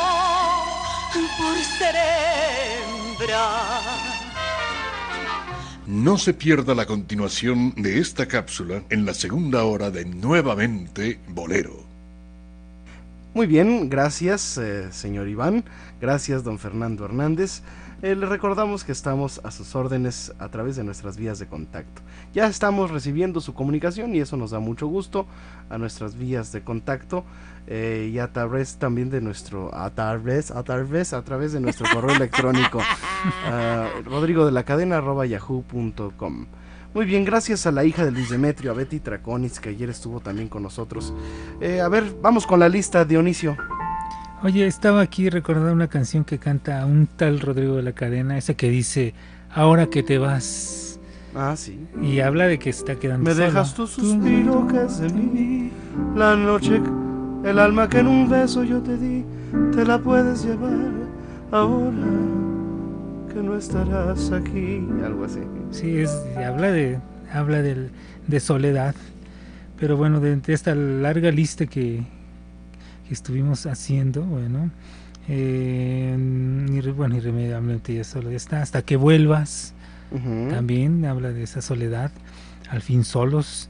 [1.37, 3.45] por ser hembra,
[5.87, 11.83] No se pierda la continuación de esta cápsula en la segunda hora de Nuevamente Bolero.
[13.33, 15.63] Muy bien, gracias eh, señor Iván,
[16.01, 17.61] gracias don Fernando Hernández.
[18.01, 22.01] Eh, le recordamos que estamos a sus órdenes a través de nuestras vías de contacto.
[22.33, 25.27] Ya estamos recibiendo su comunicación y eso nos da mucho gusto
[25.69, 27.23] a nuestras vías de contacto
[27.67, 31.85] eh, y a través también de nuestro a través a través a través de nuestro
[31.93, 32.79] correo electrónico
[33.45, 36.47] ah, rodrigo de la cadena arroba yahoo.com.
[36.93, 40.19] Muy bien, gracias a la hija de Luis Demetrio, a Betty Traconis, que ayer estuvo
[40.19, 41.13] también con nosotros.
[41.61, 43.55] Eh, a ver, vamos con la lista, Dionisio.
[44.43, 48.55] Oye, estaba aquí recordando una canción que canta un tal Rodrigo de la Cadena, esa
[48.55, 49.13] que dice,
[49.53, 50.99] ahora que te vas.
[51.35, 51.79] Ah, sí.
[52.01, 55.71] Y habla de que está quedando Me dejas tu suspiro que es de mí,
[56.15, 56.81] la noche,
[57.45, 59.23] el alma que en un beso yo te di,
[59.73, 60.73] te la puedes llevar
[61.51, 62.07] ahora
[63.31, 65.39] que no estarás aquí, algo así.
[65.69, 66.99] Sí, es, habla de
[67.31, 67.91] habla del-
[68.27, 68.95] de soledad.
[69.79, 72.03] Pero bueno, de, de esta larga lista que,
[73.11, 74.71] que estuvimos haciendo, bueno,
[75.27, 76.15] eh,
[76.95, 78.61] bueno, irremediablemente ya solo ya está.
[78.61, 79.73] Hasta que vuelvas,
[80.49, 82.09] también habla de esa soledad.
[82.69, 83.69] Al fin solos.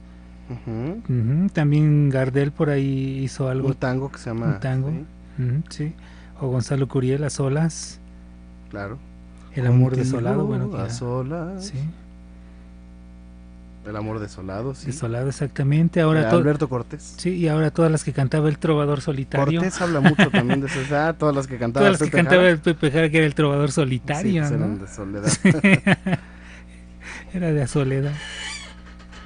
[1.54, 3.66] También Gardel por ahí hizo algo.
[3.66, 4.46] Un tango que se llama...
[4.46, 4.92] un tango.
[5.70, 5.92] sí.
[6.40, 7.98] O Gonzalo Curiel a solas.
[8.70, 9.00] claro.
[9.56, 10.46] El amor Contigo desolado.
[10.46, 11.66] Bueno, a solas.
[11.66, 11.78] sí,
[13.86, 14.86] El amor desolado, sí.
[14.86, 16.00] desolado exactamente.
[16.00, 17.14] Ahora De to- Alberto Cortés.
[17.16, 19.60] Sí, y ahora todas las que cantaba el trovador solitario.
[19.60, 20.78] Cortés habla mucho también de eso.
[20.94, 22.50] Ah, todas las que cantaba todas las que Pepe cantaba Jara.
[22.50, 24.56] el Pepe Jara, que era el trovador Sí, solitario, pues ¿no?
[24.58, 25.32] eran de soledad.
[27.34, 28.12] Era de soledad.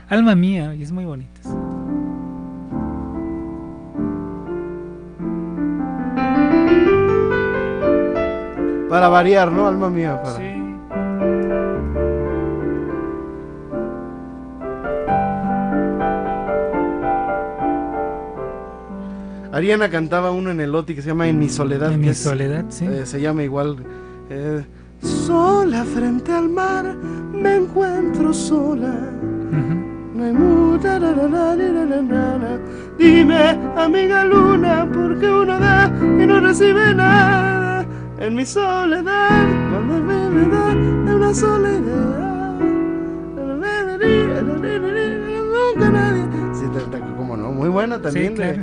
[0.09, 1.41] Alma mía, y es muy bonita.
[8.89, 9.67] Para variar, ¿no?
[9.67, 10.21] Alma mía.
[10.23, 10.37] Para...
[10.37, 10.56] Sí.
[19.57, 21.91] Ariana cantaba uno en el Oti que se llama En mi soledad.
[21.91, 22.85] En mi es- soledad, sí.
[22.85, 23.79] eh, se llama igual.
[24.29, 24.63] eh,
[25.01, 26.95] sola frente al mar,
[27.33, 28.93] me encuentro sola.
[32.11, 32.59] Da.
[32.99, 37.87] Dime, amiga luna, ¿por qué uno da y no recibe nada?
[38.19, 41.71] En mi soledad, cuando me da de una sola
[47.57, 48.61] muy buena también Sí, de,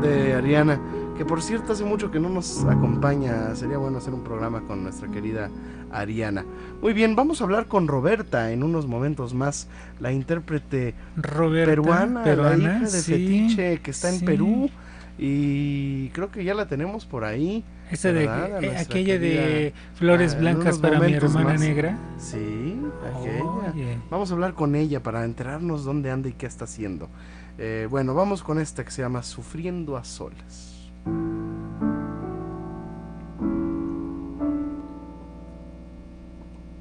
[0.08, 0.80] de Ariana.
[1.16, 3.54] Que por cierto hace mucho que no nos acompaña.
[3.54, 5.48] Sería bueno hacer un programa con nuestra querida
[5.92, 6.44] Ariana.
[6.82, 9.68] Muy bien, vamos a hablar con Roberta en unos momentos más,
[10.00, 14.20] la intérprete Roberta, peruana, la hija de sí, Fetiche que está en.
[14.24, 14.70] Perú
[15.16, 17.64] y creo que ya la tenemos por ahí.
[17.90, 21.60] Esa de, eh, aquella de flores blancas para mi hermana más.
[21.60, 21.96] negra.
[22.18, 22.80] Sí,
[23.14, 23.98] aquella.
[24.10, 27.08] Vamos a hablar con ella para enterarnos dónde anda y qué está haciendo.
[27.56, 30.90] Eh, bueno, vamos con esta que se llama Sufriendo a solas.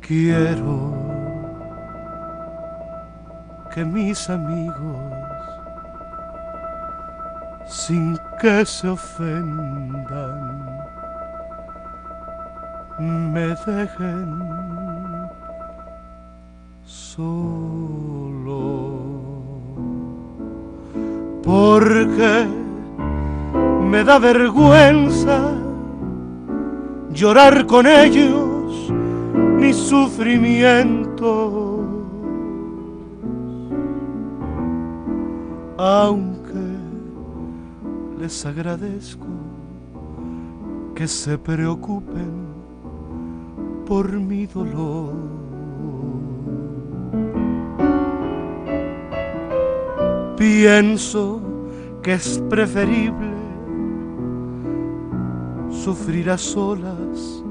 [0.02, 0.92] Quiero
[3.74, 4.76] que mis amigos,
[7.68, 10.04] sin que se ofendan,
[13.00, 14.40] me dejen
[16.84, 18.33] solo.
[21.44, 22.48] Porque
[23.90, 25.52] me da vergüenza
[27.12, 28.92] llorar con ellos
[29.60, 31.84] mi sufrimiento.
[35.78, 36.78] Aunque
[38.20, 39.28] les agradezco
[40.96, 42.32] que se preocupen
[43.86, 45.43] por mi dolor.
[50.44, 51.40] Pienso
[52.02, 53.32] que es preferible
[55.72, 57.42] sufrir a solas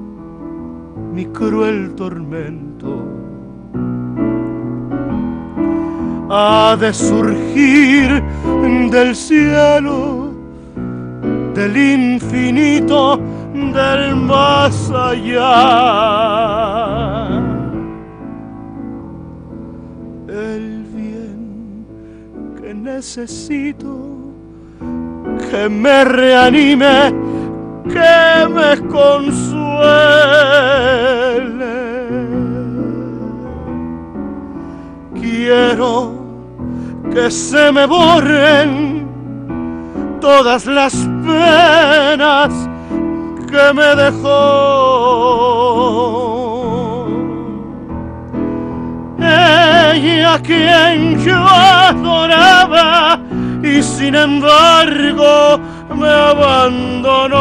[1.14, 3.02] mi cruel tormento.
[6.28, 8.22] Ha de surgir
[8.90, 10.34] del cielo,
[11.54, 13.18] del infinito,
[13.54, 16.12] del más allá.
[22.96, 23.92] Necesito
[25.50, 27.12] que me reanime,
[27.84, 29.62] que me consuele.
[35.14, 36.12] Quiero
[37.12, 39.06] que se me borren
[40.20, 40.94] todas las
[41.26, 42.52] penas
[43.50, 45.32] que me dejó.
[49.94, 53.20] Ella quien yo adoraba
[53.62, 55.60] y sin embargo
[55.94, 57.38] me abandonó.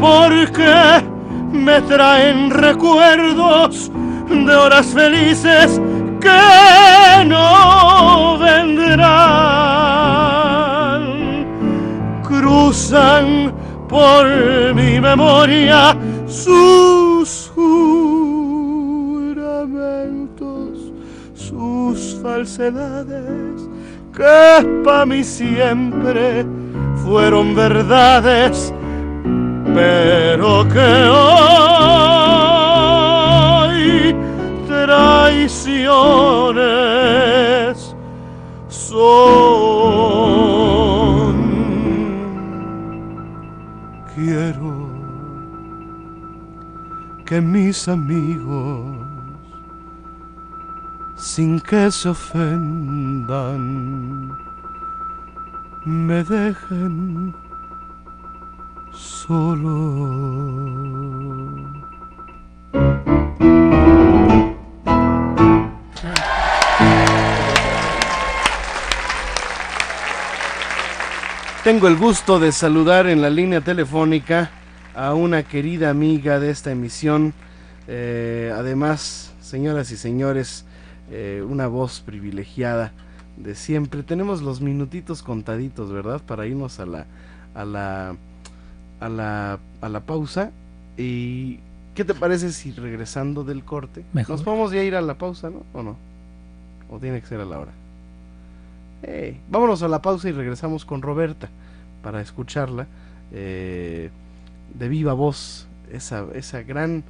[0.00, 1.11] Porque
[1.52, 3.90] me traen recuerdos
[4.28, 5.80] de horas felices
[6.20, 9.02] que no vendrán.
[12.22, 13.52] Cruzan
[13.88, 14.26] por
[14.74, 15.96] mi memoria
[16.26, 18.12] sus juramentos,
[21.34, 23.68] sus falsedades,
[24.16, 26.46] que para mí siempre
[27.04, 28.72] fueron verdades,
[29.74, 31.08] pero que
[33.60, 34.14] hoy
[34.66, 35.66] traiciones
[38.68, 39.02] son.
[44.14, 44.90] Quiero
[47.24, 48.84] que mis amigos,
[51.16, 53.62] sin que se ofendan,
[55.84, 57.34] me dejen
[59.26, 61.12] solo.
[71.62, 74.50] Tengo el gusto de saludar en la línea telefónica
[74.96, 77.34] a una querida amiga de esta emisión.
[77.88, 80.64] eh, además, señoras y señores,
[81.10, 82.92] eh, una voz privilegiada
[83.36, 84.02] de siempre.
[84.02, 86.20] Tenemos los minutitos contaditos, ¿verdad?
[86.24, 87.06] Para irnos a la,
[87.54, 88.16] a la,
[89.02, 90.50] a la, a la pausa.
[90.96, 91.58] ¿Y
[91.94, 94.04] qué te parece si regresando del corte?
[94.12, 94.36] Mejor.
[94.36, 95.62] Nos podemos ya ir a la pausa, ¿no?
[95.72, 95.96] ¿O no?
[96.90, 97.72] ¿O tiene que ser a la hora?
[99.02, 101.48] Eh, vámonos a la pausa y regresamos con Roberta
[102.02, 102.86] para escucharla
[103.32, 104.10] eh,
[104.78, 107.02] de viva voz, esa, esa gran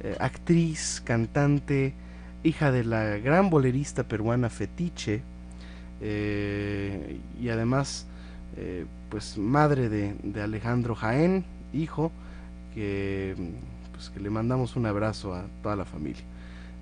[0.00, 1.94] eh, actriz, cantante,
[2.42, 5.22] hija de la gran bolerista peruana Fetiche
[6.00, 8.06] eh, y además
[8.56, 12.10] eh, pues madre de, de Alejandro Jaén, hijo,
[12.74, 13.34] que,
[13.92, 16.22] pues, que le mandamos un abrazo a toda la familia.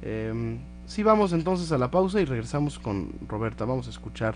[0.03, 3.65] Em, sí, vamos entonces a la pausa y regresamos con Roberta.
[3.65, 4.35] Vamos a escuchar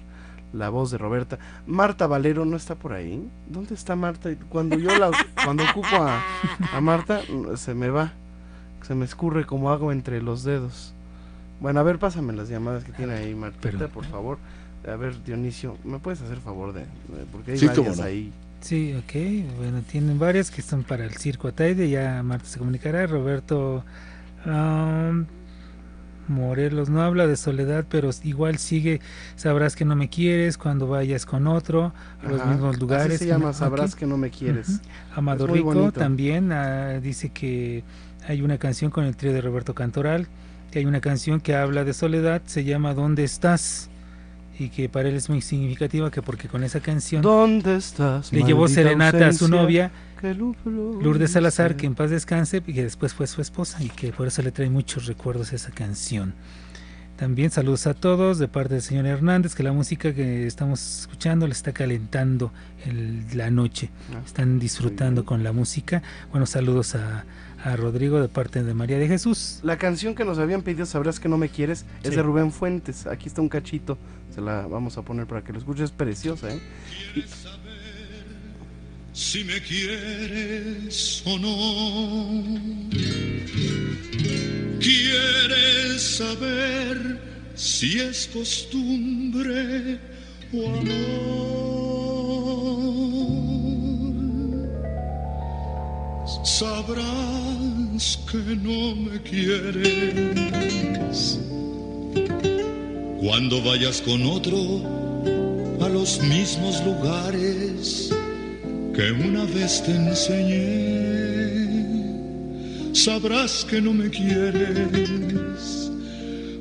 [0.53, 1.39] la voz de Roberta.
[1.67, 3.29] Marta Valero no está por ahí.
[3.49, 4.31] ¿Dónde está Marta?
[4.49, 5.11] Cuando yo la
[5.45, 6.23] cuando ocupo a,
[6.73, 7.21] a Marta
[7.57, 8.13] se me va,
[8.83, 10.95] se me escurre como agua entre los dedos.
[11.61, 14.39] Bueno, a ver, pásame las llamadas que tiene ahí Martita, Pero- por favor.
[14.87, 18.05] A ver, Dionisio, ¿me puedes hacer favor de, de- porque hay Sí, varias no.
[18.05, 18.33] ahí.
[18.61, 19.57] Sí, ok.
[19.59, 21.89] Bueno, tienen varias que son para el circo Ataide.
[21.91, 23.07] Ya Marta se comunicará.
[23.07, 23.85] Roberto
[24.45, 25.27] am,
[26.29, 29.01] Morelos no habla de soledad, pero igual sigue.
[29.37, 33.17] Sabrás que no me quieres cuando vayas con otro a los Ajá, mismos lugares.
[33.17, 34.69] Así se llama, sabrás que no me quieres.
[34.69, 34.79] Ujú.
[35.17, 37.83] Amado Es muy Rico también ah, dice que
[38.29, 40.29] hay una canción con el trío de Roberto Cantoral,
[40.71, 43.90] que hay una canción que habla de soledad, se llama ¿Dónde estás?
[44.61, 48.31] Y que para él es muy significativa, que porque con esa canción ¿Dónde estás?
[48.31, 49.91] le llevó serenata a su novia
[51.03, 54.27] Lourdes Salazar, que en paz descanse, y que después fue su esposa, y que por
[54.29, 56.35] eso le trae muchos recuerdos esa canción.
[57.17, 61.47] También saludos a todos de parte del señor Hernández, que la música que estamos escuchando
[61.47, 62.53] le está calentando
[62.87, 63.91] el- la noche.
[64.15, 66.03] Ah, Están disfrutando con la música.
[66.31, 67.25] Bueno, saludos a,
[67.65, 69.61] a Rodrigo de parte de María de Jesús.
[69.63, 73.07] La canción que nos habían pedido, Sabrás que no me quieres, es de Rubén Fuentes.
[73.07, 73.99] Aquí está un cachito.
[74.35, 75.85] Se la vamos a poner para que lo escuches.
[75.85, 76.61] Es preciosa, ¿eh?
[77.17, 77.25] Y-
[79.13, 82.91] si me quieres o no.
[84.79, 87.21] Quieres saber
[87.55, 89.99] si es costumbre
[90.53, 91.80] o amor.
[96.61, 101.41] Sabrás que no me quieres.
[103.19, 104.59] Cuando vayas con otro
[105.81, 108.11] a los mismos lugares
[108.95, 111.57] que una vez te enseñé,
[112.93, 115.91] sabrás que no me quieres.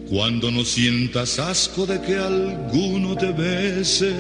[0.09, 4.13] Cuando no sientas asco de que alguno te bese,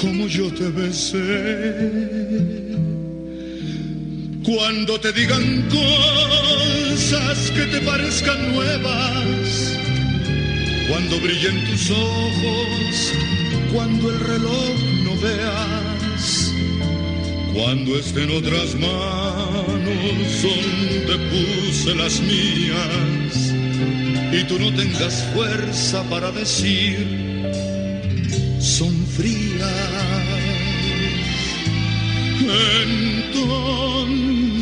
[0.00, 2.23] como yo te besé.
[4.44, 9.78] Cuando te digan cosas que te parezcan nuevas,
[10.86, 13.12] cuando brillen tus ojos,
[13.72, 16.52] cuando el reloj no veas,
[17.54, 19.64] cuando estén otras manos
[20.42, 23.54] donde puse las mías
[24.30, 26.98] y tú no tengas fuerza para decir,
[28.60, 30.13] son frías.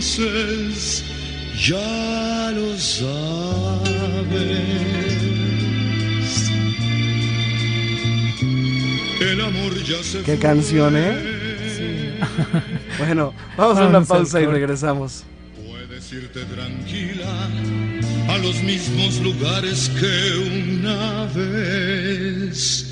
[0.03, 1.05] Entonces
[1.67, 3.13] ya lo sabes.
[9.21, 10.39] El amor ya se Qué fue.
[10.39, 11.17] canción, ¿eh?
[12.99, 15.25] Bueno, vamos a una pausa y regresamos.
[15.67, 17.49] Puedes irte tranquila
[18.29, 20.37] a los mismos lugares que
[20.79, 22.87] una vez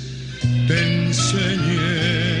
[0.67, 2.40] te enseñé.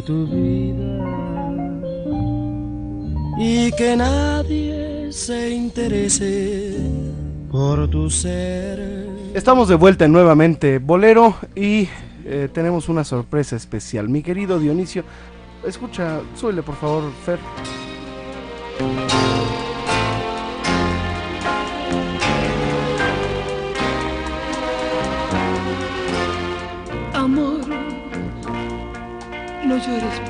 [0.00, 1.04] Tu vida
[3.38, 6.78] y que nadie se interese
[7.50, 9.06] por tu ser.
[9.34, 11.88] Estamos de vuelta en nuevamente Bolero y
[12.24, 14.08] eh, tenemos una sorpresa especial.
[14.08, 15.04] Mi querido Dionisio,
[15.66, 17.38] escucha, súbele por favor, Fer.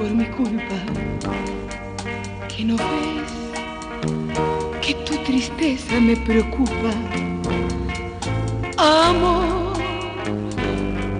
[0.02, 0.78] Por mi culpa,
[2.48, 3.32] que no ves
[4.84, 6.92] que tu tristeza me preocupa.
[8.78, 9.74] Amor,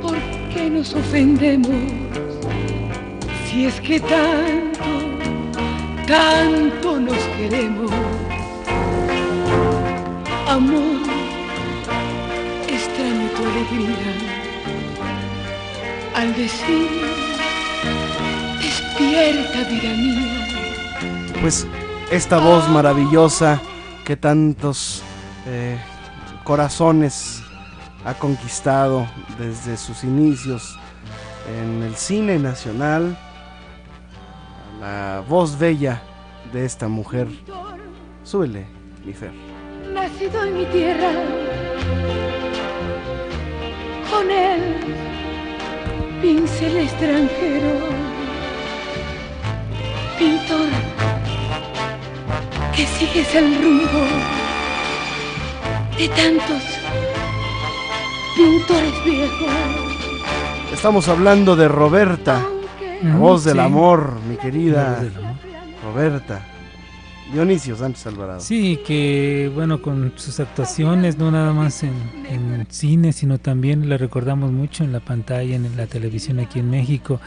[0.03, 0.17] ¿por
[0.53, 1.77] qué nos ofendemos?
[3.47, 4.91] Si es que tanto,
[6.09, 7.91] tanto nos queremos.
[10.49, 11.03] Amor,
[12.67, 14.13] extraño tu alegría
[16.17, 17.22] al decir,
[19.03, 20.47] despierta vida mía.
[21.41, 21.67] Pues
[22.11, 23.61] esta voz maravillosa
[24.05, 25.03] que tantos
[25.47, 25.79] eh,
[26.45, 27.43] corazones
[28.05, 29.07] ha conquistado
[29.39, 30.79] desde sus inicios
[31.59, 33.17] en el cine nacional,
[34.81, 36.03] la voz bella
[36.53, 37.29] de esta mujer.
[38.25, 38.67] Súbele,
[39.05, 39.33] mi Fer.
[39.93, 41.11] Nacido en mi tierra,
[44.11, 45.03] con él
[46.23, 48.02] pincel extranjero,
[50.23, 50.69] pintor
[52.77, 54.05] que sigues el rumbo
[55.99, 56.63] de tantos
[58.37, 59.53] pintores viejos.
[60.73, 62.47] Estamos hablando de Roberta,
[63.03, 65.37] la voz del amor, mi querida La voz del amor.
[65.83, 66.47] Roberta.
[67.33, 68.41] Dionisio Sánchez Alvarado.
[68.41, 71.95] Sí, que bueno, con sus actuaciones, no nada más en,
[72.29, 76.71] en cine, sino también la recordamos mucho en la pantalla, en la televisión aquí en
[76.71, 77.21] México.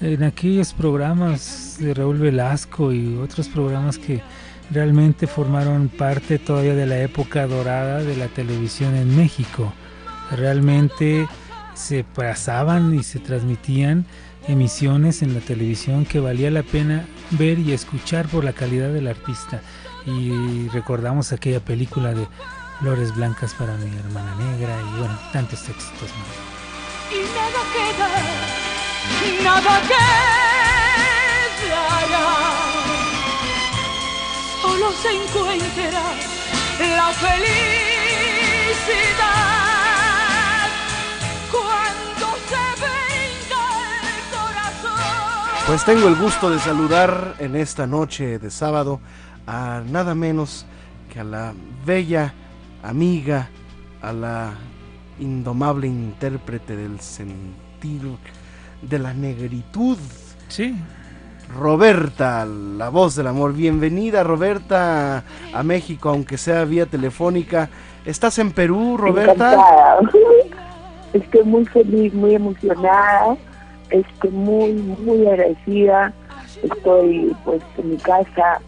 [0.00, 4.22] En aquellos programas de Raúl Velasco y otros programas que
[4.70, 9.72] realmente formaron parte todavía de la época dorada de la televisión en México.
[10.32, 11.26] Realmente
[11.74, 14.06] se pasaban y se transmitían
[14.48, 19.08] emisiones en la televisión que valía la pena ver y escuchar por la calidad del
[19.08, 19.60] artista.
[20.04, 22.26] Y recordamos aquella película de
[22.80, 27.12] Flores Blancas para mi hermana negra y bueno, tantos éxitos más.
[27.12, 28.65] Y nada queda,
[29.42, 30.36] nada queda
[34.62, 36.02] Solo se encuentra
[36.96, 37.36] la felicidad
[41.50, 43.64] cuando se venga
[44.02, 45.66] el corazón.
[45.66, 49.00] Pues tengo el gusto de saludar en esta noche de sábado
[49.46, 50.66] a nada menos
[51.12, 51.54] que a la
[51.84, 52.34] bella
[52.82, 53.48] amiga,
[54.02, 54.54] a la
[55.18, 58.18] indomable intérprete del sentido
[58.88, 59.98] de la negritud.
[60.48, 60.76] Sí.
[61.54, 63.52] Roberta, la voz del amor.
[63.52, 67.68] Bienvenida, Roberta, a México, aunque sea vía telefónica.
[68.04, 69.32] ¿Estás en Perú, Roberta?
[69.32, 69.98] Encantada.
[71.12, 73.36] Estoy muy feliz, muy emocionada,
[73.90, 76.12] estoy muy, muy agradecida.
[76.62, 78.60] Estoy pues en mi casa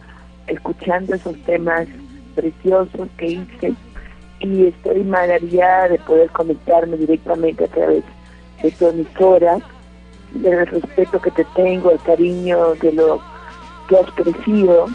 [0.47, 1.87] escuchando esos temas
[2.35, 3.75] preciosos que hice
[4.41, 8.05] y estoy maravillada de poder conectarme directamente a través
[8.63, 9.59] de tu emisora,
[10.33, 13.21] del respeto que te tengo, el cariño de lo
[13.89, 14.87] que has crecido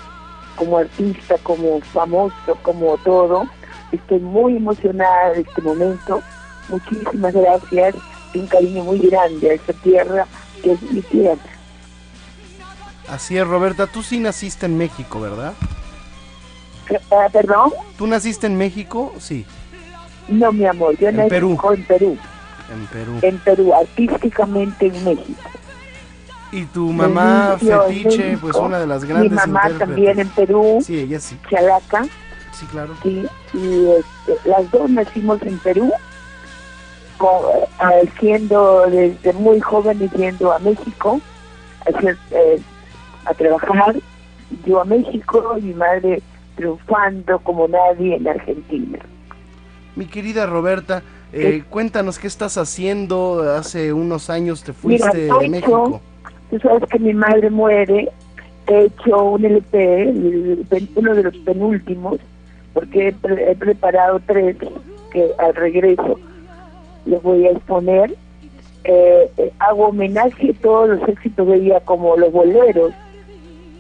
[0.56, 3.46] como artista, como famoso, como todo.
[3.92, 6.22] Estoy muy emocionada de este momento.
[6.70, 7.96] Muchísimas gracias
[8.34, 10.26] y un cariño muy grande a esta tierra
[10.64, 11.42] que es mi tierra.
[13.10, 13.88] Así es, Roberta.
[13.88, 15.54] Tú sí naciste en México, ¿verdad?
[17.12, 17.72] Ah, ¿Perdón?
[17.98, 19.14] ¿Tú naciste en México?
[19.20, 19.46] Sí.
[20.28, 21.60] No, mi amor, yo En nací Perú.
[21.74, 22.18] en Perú.
[22.74, 23.20] En Perú.
[23.22, 25.50] En Perú, artísticamente en México.
[26.52, 30.80] Y tu mamá Fetiche, pues una de las grandes Mi mamá también en Perú.
[30.86, 31.38] Sí, ella sí.
[31.50, 32.04] Chalaca.
[32.52, 32.94] Sí, claro.
[33.02, 35.92] Sí, y este, las dos nacimos en Perú,
[37.18, 37.52] co-
[37.82, 41.20] eh, siendo desde muy jóvenes yendo a México
[41.86, 42.62] a, hacer, eh,
[43.26, 43.96] a trabajar,
[44.66, 46.22] yo a México y mi madre
[46.56, 49.00] triunfando como nadie en Argentina.
[49.96, 51.02] Mi querida Roberta,
[51.34, 53.42] eh, cuéntanos qué estás haciendo.
[53.58, 56.02] Hace unos años te fuiste Mira, de México.
[56.50, 58.10] tú sabes que mi madre muere,
[58.68, 60.14] he hecho un LP,
[60.96, 62.18] uno de los penúltimos,
[62.74, 64.56] porque he, pre- he preparado tres
[65.12, 66.20] que al regreso
[67.06, 68.16] les voy a exponer.
[68.86, 72.92] Eh, eh, hago homenaje a todos los éxitos de ella como los boleros,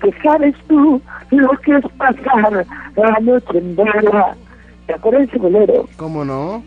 [0.01, 1.01] que sabes tú
[1.32, 4.36] lo que es pasar la noche en vela.
[4.88, 5.88] ¿Te acuerdas de ese bolero?
[5.97, 6.64] ¿Cómo no?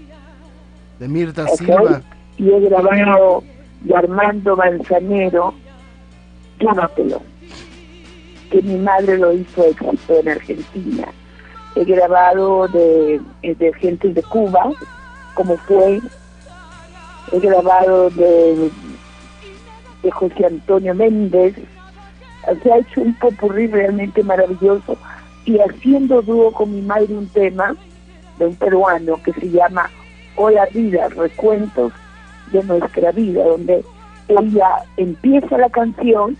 [0.98, 1.58] De Mirta Ok.
[1.58, 2.02] Silva.
[2.38, 3.42] Y he grabado
[3.80, 5.54] de Armando Manzanero,
[6.60, 7.22] Llámatelo,
[8.50, 11.08] que mi madre lo hizo éxito en Argentina.
[11.74, 14.72] He grabado de, de gente de Cuba,
[15.34, 16.00] como fue.
[17.32, 18.70] He grabado de,
[20.02, 21.54] de José Antonio Méndez.
[22.62, 24.96] Se ha hecho un popurrí realmente maravilloso.
[25.44, 27.76] Y haciendo dúo con mi madre un tema
[28.38, 29.90] de un peruano que se llama
[30.36, 31.92] Hola Vida, recuentos
[32.52, 33.84] de nuestra vida, donde
[34.28, 36.36] ella empieza la canción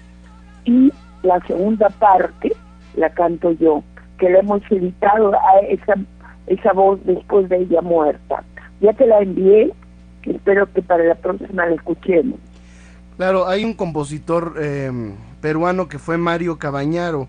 [0.65, 0.93] y
[1.23, 2.53] la segunda parte
[2.97, 3.83] la canto yo,
[4.19, 5.95] que le hemos editado a esa,
[6.47, 8.43] esa voz después de ella muerta.
[8.81, 9.73] Ya te la envié,
[10.23, 12.39] espero que para la próxima la escuchemos.
[13.17, 14.91] Claro, hay un compositor eh,
[15.41, 17.29] peruano que fue Mario Cabañaro,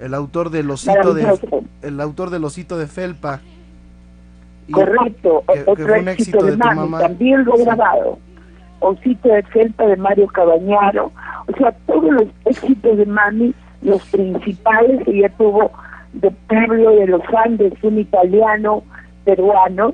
[0.00, 1.38] el autor del osito de
[1.82, 3.40] el autor del osito de Felpa.
[4.72, 6.98] Correcto, que- que otro éxito, éxito de, Mami, mamá.
[7.00, 8.18] también lo he grabado.
[8.80, 11.12] Osito de Felpa de Mario Cabañaro,
[11.46, 15.70] o sea, todos los éxitos de Mami, los principales, ella tuvo
[16.14, 18.82] de Pablo de los Andes, un italiano
[19.24, 19.92] peruano,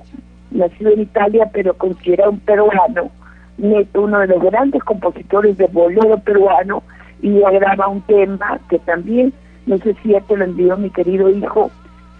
[0.53, 3.11] nacido en Italia, pero considerado un peruano,
[3.59, 6.83] neto, uno de los grandes compositores de bolero peruano,
[7.23, 9.33] y ella graba un tema que también,
[9.67, 11.71] no sé si ya te lo envió mi querido hijo,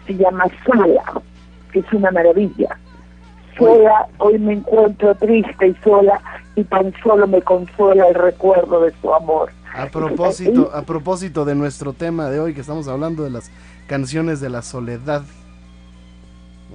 [0.07, 1.03] se llama Sola,
[1.73, 2.79] que es una maravilla.
[3.57, 6.21] Sola, hoy me encuentro triste y sola,
[6.57, 9.51] y tan solo me consuela el recuerdo de su amor.
[9.75, 13.51] A propósito, a propósito de nuestro tema de hoy que estamos hablando de las
[13.87, 15.23] canciones de la soledad.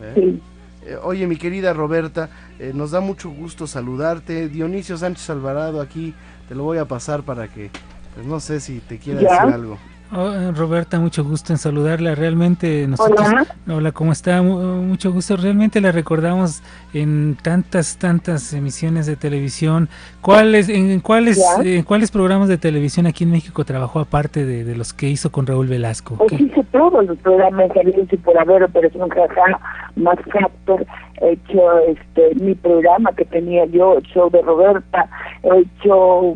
[0.01, 0.13] ¿Eh?
[0.15, 0.41] Sí.
[0.83, 4.49] Eh, oye, mi querida Roberta, eh, nos da mucho gusto saludarte.
[4.49, 6.15] Dionisio Sánchez Alvarado aquí,
[6.47, 7.69] te lo voy a pasar para que,
[8.15, 9.29] pues no sé si te quiera ¿Ya?
[9.29, 9.77] decir algo.
[10.13, 12.15] Oh, Roberta, mucho gusto en saludarla.
[12.15, 13.45] Realmente nosotros, Hola.
[13.69, 14.41] hola, ¿cómo está?
[14.41, 15.37] Mu- Mucho gusto.
[15.37, 16.61] Realmente la recordamos
[16.93, 19.87] en tantas, tantas emisiones de televisión.
[20.21, 21.63] ¿Cuáles, en cuáles, Ya.
[21.63, 25.31] en cuáles programas de televisión aquí en México trabajó aparte de, de los que hizo
[25.31, 26.15] con Raúl Velasco?
[26.17, 26.43] Pues ¿Qué?
[26.43, 29.59] hice todos los programas salidos y por haber Operación Jaja,
[29.95, 30.85] más Factor,
[31.21, 35.07] he hecho este mi programa que tenía yo, el show de Roberta,
[35.43, 36.35] he hecho,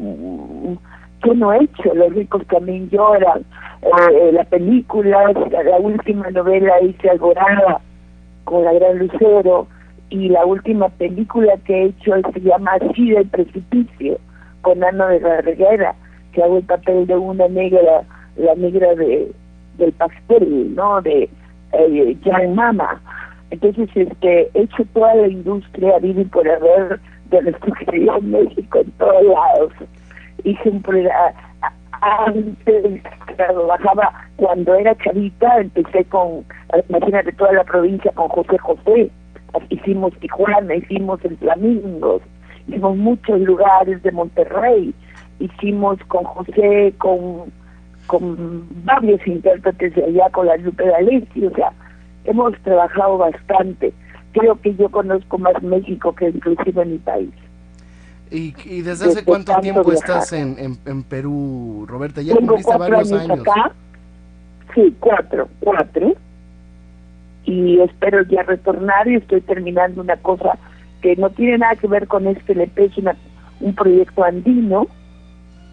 [1.26, 1.94] ¿qué no he hecho?
[1.96, 3.44] Los ricos también lloran,
[3.82, 7.82] eh, la película, la, última novela hice Alborada
[8.44, 9.68] con la Gran Lucero
[10.10, 14.20] y la última película que he hecho se llama Así del Precipicio
[14.62, 15.96] con Ana de la Reguera,
[16.32, 18.04] que hago el papel de una negra,
[18.38, 19.32] la negra de
[19.78, 21.02] del pastel, ¿no?
[21.02, 21.30] De
[21.74, 23.02] eh, Young Mama.
[23.52, 27.00] Entonces, este, he hecho toda la industria, vive por haber
[27.30, 29.74] de nuestro querido México en todos lados.
[30.46, 31.34] Un programa,
[32.02, 33.02] antes
[33.36, 36.46] trabajaba, cuando era chavita, empecé con,
[36.90, 39.12] imagínate, toda la provincia con José José.
[39.70, 42.22] Hicimos Tijuana, hicimos el Flamingos,
[42.68, 44.94] hicimos muchos lugares de Monterrey,
[45.40, 47.52] hicimos con José, con
[48.08, 51.72] con varios intérpretes de allá, con la Lupe D'Alessio, o sea,
[52.26, 53.94] hemos trabajado bastante.
[54.34, 57.32] Creo que yo conozco más México que inclusive mi país.
[58.32, 59.96] ¿Y, y desde hace Desde cuánto tiempo viajar.
[60.10, 62.22] estás en, en, en Perú, Roberta?
[62.22, 63.48] Ya Tengo cumpliste cuatro varios años, años.
[63.48, 63.72] acá,
[64.74, 66.14] sí, cuatro, cuatro,
[67.46, 70.58] y espero ya retornar y estoy terminando una cosa
[71.02, 73.16] que no tiene nada que ver con este LP, es una,
[73.60, 74.88] un proyecto andino,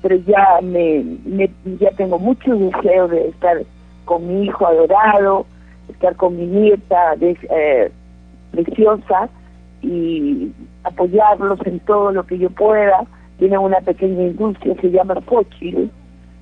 [0.02, 1.50] pero ya me, me-
[1.80, 3.62] ya tengo mucho deseo de estar
[4.04, 5.46] con mi hijo adorado,
[5.88, 7.90] estar con mi nieta de- eh,
[8.50, 9.30] preciosa
[9.80, 10.52] y
[10.84, 13.04] apoyarlos en todo lo que yo pueda.
[13.38, 15.90] Tienen una pequeña industria, se llama Fochil,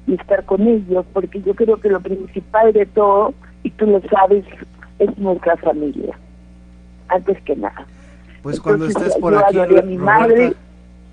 [0.06, 3.32] y estar con ellos, porque yo creo que lo principal de todo,
[3.62, 4.44] y tú lo sabes,
[4.98, 6.18] es nuestra familia,
[7.08, 7.86] antes que nada.
[8.42, 10.52] Pues cuando estés por yo aquí, a mi Roberta, madre,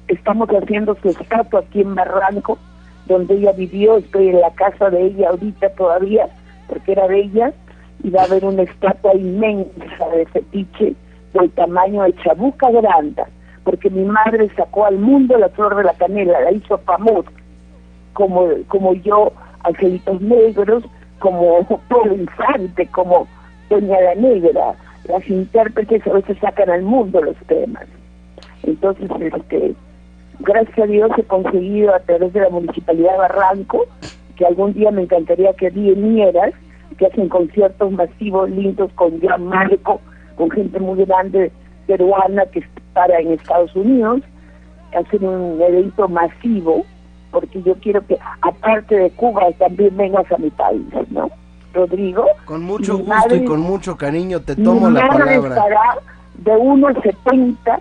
[0.07, 2.57] estamos haciendo su estatua aquí en Barranco,
[3.05, 6.27] donde ella vivió, estoy en la casa de ella ahorita todavía,
[6.67, 7.53] porque era de ella,
[8.03, 10.95] y va a haber una estatua inmensa de fetiche
[11.39, 13.27] del tamaño de Chabuca Granda,
[13.63, 17.29] porque mi madre sacó al mundo la flor de la canela, la hizo famosa,
[18.13, 19.31] como, como yo,
[19.63, 20.83] Angelitos Negros,
[21.19, 23.27] como Polo Infante, como
[23.69, 24.75] Doña la Negra,
[25.07, 27.85] las intérpretes a veces sacan al mundo los temas.
[28.63, 29.75] Entonces, este,
[30.39, 33.85] gracias a Dios he conseguido a través de la Municipalidad de Barranco,
[34.35, 36.53] que algún día me encantaría que vinieras,
[36.97, 40.01] que hacen conciertos masivos lindos con Gran Marco,
[40.37, 41.51] con gente muy grande
[41.87, 42.63] peruana que
[42.93, 44.21] para en Estados Unidos,
[44.97, 46.85] hacer un evento masivo,
[47.31, 51.29] porque yo quiero que, aparte de Cuba, también vengas a mi país, ¿no?
[51.73, 52.25] Rodrigo.
[52.45, 55.35] con mucho gusto madre- y con mucho cariño te mi tomo la palabra.
[55.49, 55.97] estará
[56.37, 57.77] de 1,70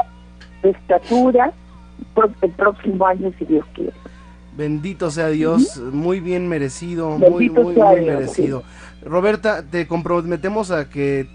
[0.62, 1.52] de estatura
[2.42, 3.92] el próximo año, si Dios quiere.
[4.56, 8.62] Bendito sea Dios, muy bien merecido, muy, Bendito muy, sea muy Dios, merecido.
[9.02, 11.28] Roberta, te comprometemos a que,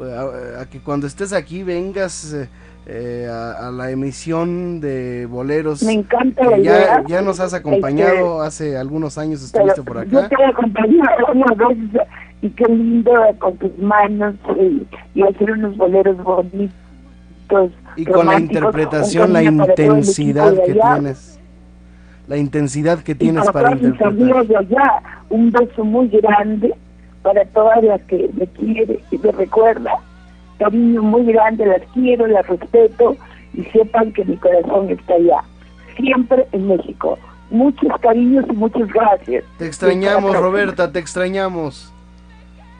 [0.00, 2.48] a, a que cuando estés aquí vengas eh,
[2.86, 5.82] eh, a, a la emisión de boleros.
[5.82, 7.04] Me encanta la ya, idea.
[7.06, 10.28] ya nos has acompañado, hace algunos años estuviste por Yo acá.
[10.28, 11.78] te he acompañado una vez
[12.42, 16.72] y qué lindo con tus manos y, y hacer unos boleros bonitos.
[17.96, 21.38] Y con la interpretación, la para intensidad que tienes.
[22.28, 24.08] La intensidad que Y tienes para para mis interpretar.
[24.08, 26.74] amigos de allá, un beso muy grande
[27.22, 29.94] para todas las que me quieren y me recuerdan.
[30.58, 33.16] Cariño muy grande, las quiero, las respeto
[33.54, 35.42] y sepan que mi corazón está allá.
[35.96, 37.18] Siempre en México.
[37.50, 39.44] Muchos cariños y muchas gracias.
[39.58, 41.92] Te extrañamos, Roberta, te extrañamos.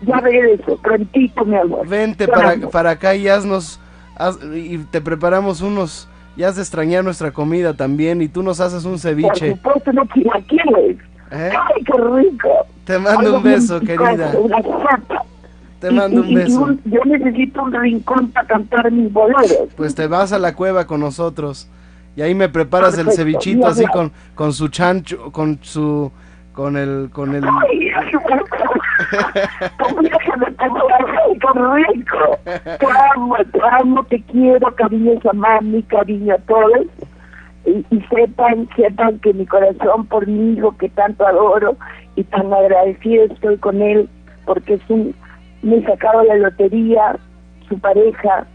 [0.03, 1.87] Ya regreso, prontito, mi amor.
[1.87, 3.79] Vente Te para, para acá y haznos,
[4.17, 8.61] haz- y te preparamos unos, ya has de extrañar nuestra comida también y tú nos
[8.61, 9.51] haces un Por ceviche.
[9.51, 10.97] supuesto, no chilaquiles.
[11.31, 11.51] ¿eh?
[11.53, 12.49] Ay, qué rico.
[12.85, 14.33] Te mando un beso, querida.
[15.79, 16.77] Te mando un beso.
[16.85, 19.69] yo necesito un rincón para cantar mis boleros.
[19.77, 21.69] Pues te vas a la cueva con nosotros
[22.15, 26.13] y ahí me preparas el Perfecto, cevichito ya así con, con su chancho, con su,
[26.53, 27.91] con el, con el, Ay,
[29.79, 32.39] ¿cómo ya se me pegó ay, qué rico?
[32.45, 36.87] Te amo, te amo, te quiero, cariño a mami, cariño a todos.
[37.65, 41.77] Y, y sepan, sepan que mi corazón por mi hijo que tanto adoro
[42.17, 44.09] y tan agradecido estoy con él
[44.47, 45.15] porque es un,
[45.63, 47.17] me he sacado la lotería,
[47.69, 48.47] su pareja,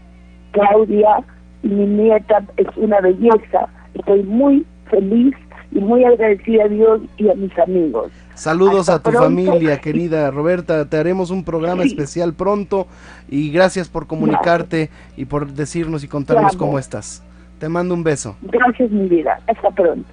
[0.52, 1.22] Claudia,
[1.62, 3.68] y mi nieta es una belleza.
[3.94, 5.34] Estoy muy feliz
[5.72, 8.10] y muy agradecida a Dios y a mis amigos.
[8.34, 9.24] Saludos Hasta a tu pronto.
[9.24, 10.88] familia, querida Roberta.
[10.88, 11.88] Te haremos un programa Sí.
[11.88, 12.86] especial pronto
[13.28, 17.24] y gracias por comunicarte y por decirnos y contarnos cómo estás.
[17.58, 18.36] Te mando un beso.
[18.42, 19.40] Gracias, mi vida.
[19.48, 20.08] Hasta pronto.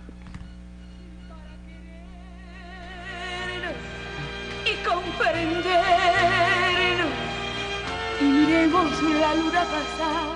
[9.28, 10.36] La luna pasar.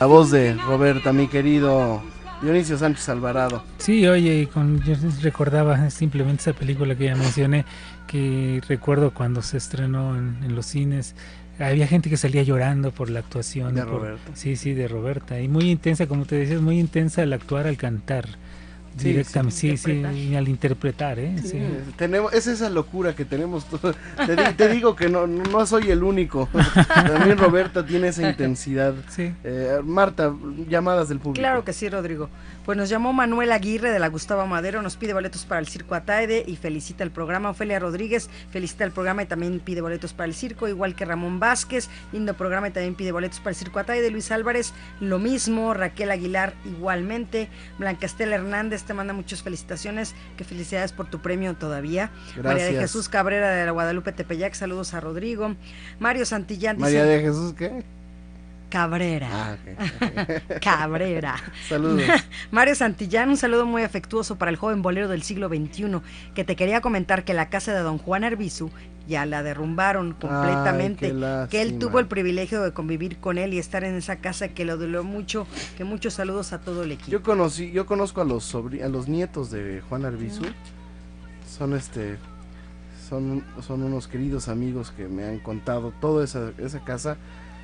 [0.00, 2.02] La voz de Roberta, mi querido
[2.42, 3.62] Dionisio Sánchez Alvarado.
[3.78, 7.64] Sí, oye, y con, yo recordaba simplemente esa película que ya mencioné,
[8.06, 11.14] que recuerdo cuando se estrenó en, en los cines,
[11.58, 13.74] había gente que salía llorando por la actuación.
[13.74, 14.30] De por- Roberta.
[14.34, 15.38] Sí, sí, de Roberta.
[15.40, 18.26] Y muy intensa, como te decías, muy intensa al actuar, al cantar.
[19.00, 20.14] Sí, directamente, sí, sí, sí, interpretar.
[20.30, 21.34] y al interpretar, ¿eh?
[21.42, 21.62] Sí, Sí.
[21.96, 23.64] tenemos, es esa locura que tenemos.
[23.66, 23.96] todos.
[24.26, 26.48] Te, di- te digo que no, no soy el único.
[26.94, 28.94] También Roberta tiene esa intensidad.
[29.08, 29.32] Sí.
[29.44, 30.32] Eh, Marta,
[30.68, 31.40] llamadas del público.
[31.40, 32.28] Claro que sí, Rodrigo.
[32.70, 35.96] Pues nos llamó Manuel Aguirre de la Gustavo Madero, nos pide boletos para el Circo
[35.96, 37.50] Ataide y felicita el programa.
[37.50, 41.40] Ofelia Rodríguez felicita el programa y también pide boletos para el circo, igual que Ramón
[41.40, 44.08] Vázquez, lindo programa y también pide boletos para el Circo Ataide.
[44.12, 45.74] Luis Álvarez, lo mismo.
[45.74, 47.48] Raquel Aguilar, igualmente.
[47.76, 50.14] Blanca Estela Hernández te manda muchas felicitaciones.
[50.36, 52.12] Que felicidades por tu premio todavía.
[52.36, 52.82] María de Gracias.
[52.82, 55.56] Jesús Cabrera de la Guadalupe Tepeyac, saludos a Rodrigo.
[55.98, 57.82] Mario Santillán dice, María de Jesús, ¿qué?
[58.70, 59.28] Cabrera.
[59.32, 59.56] Ah.
[60.60, 61.36] Cabrera.
[61.68, 62.02] Saludos.
[62.50, 66.00] Mario Santillán, un saludo muy afectuoso para el joven bolero del siglo XXI,
[66.34, 68.70] que te quería comentar que la casa de don Juan Arbizu
[69.08, 71.12] ya la derrumbaron completamente,
[71.50, 74.64] que él tuvo el privilegio de convivir con él y estar en esa casa, que
[74.64, 77.10] lo dolió mucho, que muchos saludos a todo el equipo.
[77.10, 80.44] Yo conocí, yo conozco a los a los nietos de Juan Arbizu.
[81.48, 82.18] Son este
[83.08, 87.16] son, son unos queridos amigos que me han contado toda esa, esa casa.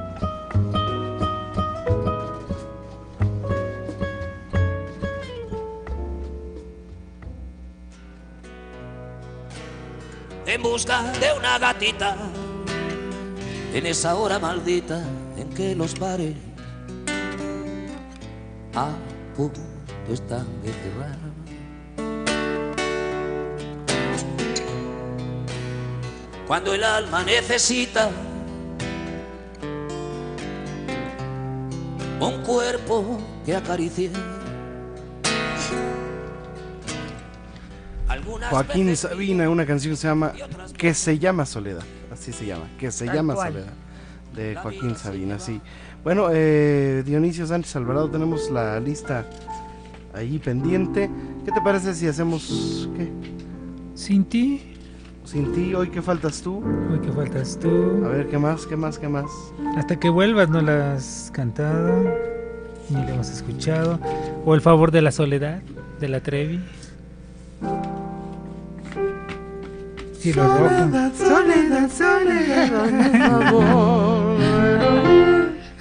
[10.51, 12.17] En busca de una gatita
[13.73, 15.01] en esa hora maldita
[15.37, 16.35] en que los bares
[18.75, 18.89] a
[19.35, 19.61] punto
[20.11, 21.17] están de cerrar.
[26.47, 28.09] Cuando el alma necesita
[32.19, 34.11] un cuerpo que acaricie.
[38.49, 40.33] Joaquín Sabina, una canción que se llama
[40.77, 43.53] Que se llama Soledad, así se llama, Que se Tal llama cual.
[43.53, 43.73] Soledad,
[44.35, 45.59] de Joaquín Sabina, sí.
[46.03, 49.25] Bueno, eh, Dionisio Sánchez Alvarado, tenemos la lista
[50.13, 51.09] ahí pendiente.
[51.45, 53.11] ¿Qué te parece si hacemos qué?
[53.93, 54.67] Sin ti.
[55.23, 56.63] Sin ti, hoy que faltas tú.
[56.91, 58.03] Hoy que faltas tú.
[58.05, 58.65] A ver, ¿qué más?
[58.65, 58.97] ¿Qué más?
[58.97, 59.29] ¿Qué más?
[59.77, 62.03] Hasta que vuelvas no la has cantado,
[62.89, 63.99] ni la hemos escuchado.
[64.43, 65.61] O El favor de la soledad,
[65.99, 66.59] de la Trevi.
[70.21, 70.69] Cielo rojo.
[71.17, 72.69] soledad, soledad.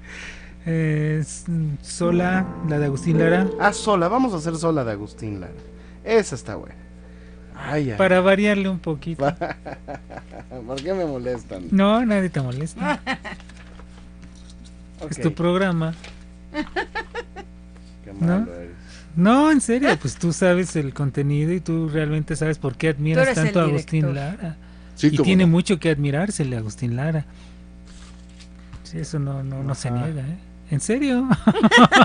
[0.65, 3.47] Es, mm, sola, la de Agustín Lara.
[3.59, 5.51] Ah, sola, vamos a hacer sola de Agustín Lara.
[6.05, 6.75] Esa está buena.
[7.55, 7.97] Ay, ay.
[7.97, 9.25] Para variarle un poquito.
[10.67, 11.67] ¿Por qué me molestan?
[11.71, 13.01] No, nadie te molesta.
[15.09, 15.93] Es tu programa.
[18.05, 18.39] Qué ¿No?
[18.39, 18.82] malo eres.
[19.15, 23.33] No, en serio, pues tú sabes el contenido y tú realmente sabes por qué admiras
[23.33, 24.13] tanto a Agustín.
[24.15, 24.55] Lara.
[24.95, 25.51] Sí, y tiene no.
[25.51, 27.25] mucho que admirársele a Agustín Lara.
[28.83, 30.37] Sí, eso no, no, no se niega, ¿eh?
[30.71, 31.27] ¿En serio?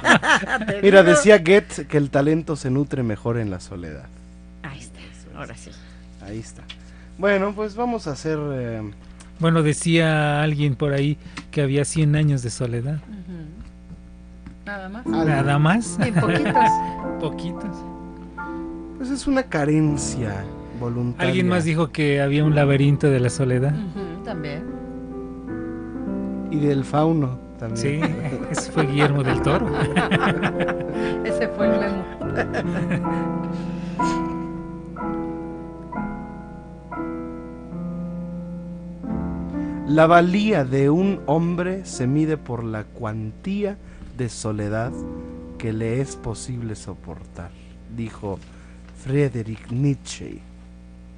[0.82, 4.06] Mira, decía Goethe que el talento se nutre mejor en la soledad.
[4.62, 4.98] Ahí está,
[5.34, 5.70] ahora sí.
[6.20, 6.62] Ahí está.
[7.16, 8.38] Bueno, pues vamos a hacer...
[8.52, 8.82] eh,
[9.38, 11.16] Bueno, decía alguien por ahí
[11.50, 13.00] que había 100 años de soledad.
[14.68, 15.06] Nada más.
[15.06, 15.96] Nada más.
[15.96, 16.54] Bien poquitos.
[17.20, 17.76] Poquitos.
[18.98, 20.44] pues es una carencia
[20.78, 21.26] voluntaria.
[21.26, 23.74] Alguien más dijo que había un laberinto de la soledad.
[24.26, 24.64] También.
[26.50, 28.04] Y del fauno también.
[28.04, 29.68] Sí, ese fue Guillermo del Toro.
[31.24, 32.04] Ese fue el memo.
[39.86, 43.78] La valía de un hombre se mide por la cuantía
[44.18, 44.92] de soledad
[45.56, 47.50] que le es posible soportar,
[47.96, 48.38] dijo
[49.02, 50.40] Friedrich Nietzsche.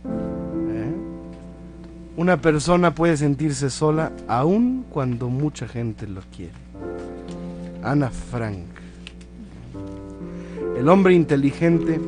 [0.05, 0.95] ¿Eh?
[2.17, 6.53] Una persona puede sentirse sola aun cuando mucha gente lo quiere.
[7.83, 8.67] Ana Frank.
[10.77, 11.99] El hombre inteligente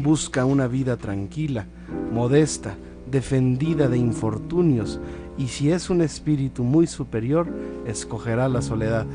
[0.00, 1.66] busca una vida tranquila,
[2.12, 2.74] modesta,
[3.08, 5.00] defendida de infortunios,
[5.38, 7.48] y si es un espíritu muy superior,
[7.86, 9.06] escogerá la soledad.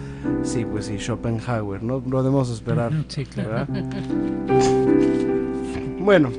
[0.43, 2.91] Sí, pues sí, Schopenhauer, no lo debemos esperar.
[3.07, 3.67] Sí, claro.
[5.99, 6.29] Bueno,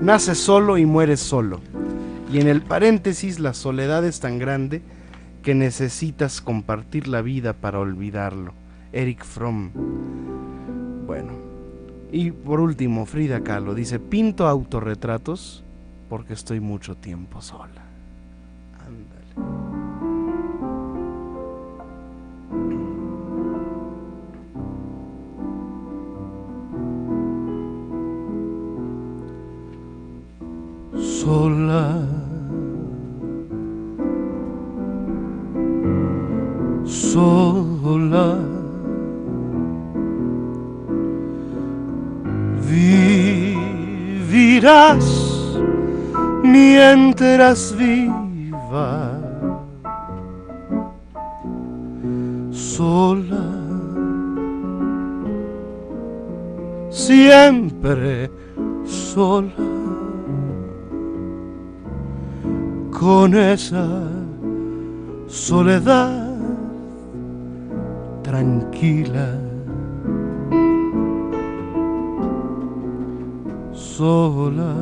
[0.00, 1.60] nace solo y muere solo.
[2.32, 4.82] Y en el paréntesis la soledad es tan grande
[5.42, 8.52] que necesitas compartir la vida para olvidarlo.
[8.92, 9.70] Eric Fromm.
[11.06, 11.32] Bueno.
[12.12, 15.64] Y por último, Frida Kahlo dice, pinto autorretratos
[16.08, 17.85] porque estoy mucho tiempo sola.
[30.96, 32.00] Sola.
[36.84, 38.38] Sola.
[43.76, 45.06] Vivirás
[46.42, 49.20] mientras viva.
[52.50, 53.44] Sola.
[56.90, 58.30] Siempre
[58.84, 59.75] sola.
[62.98, 63.86] Con esa
[65.26, 66.34] soledad
[68.22, 69.46] tranquila.
[73.96, 74.74] sola,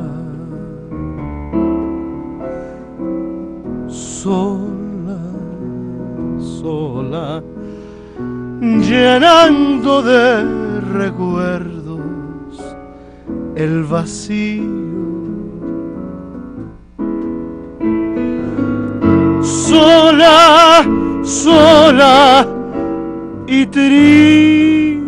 [3.87, 5.19] sola,
[6.37, 7.41] sola,
[8.59, 12.75] llenando de recuerdos
[13.55, 14.94] el vacío.
[19.45, 20.83] Sola,
[21.23, 22.47] sola
[23.45, 25.05] y triste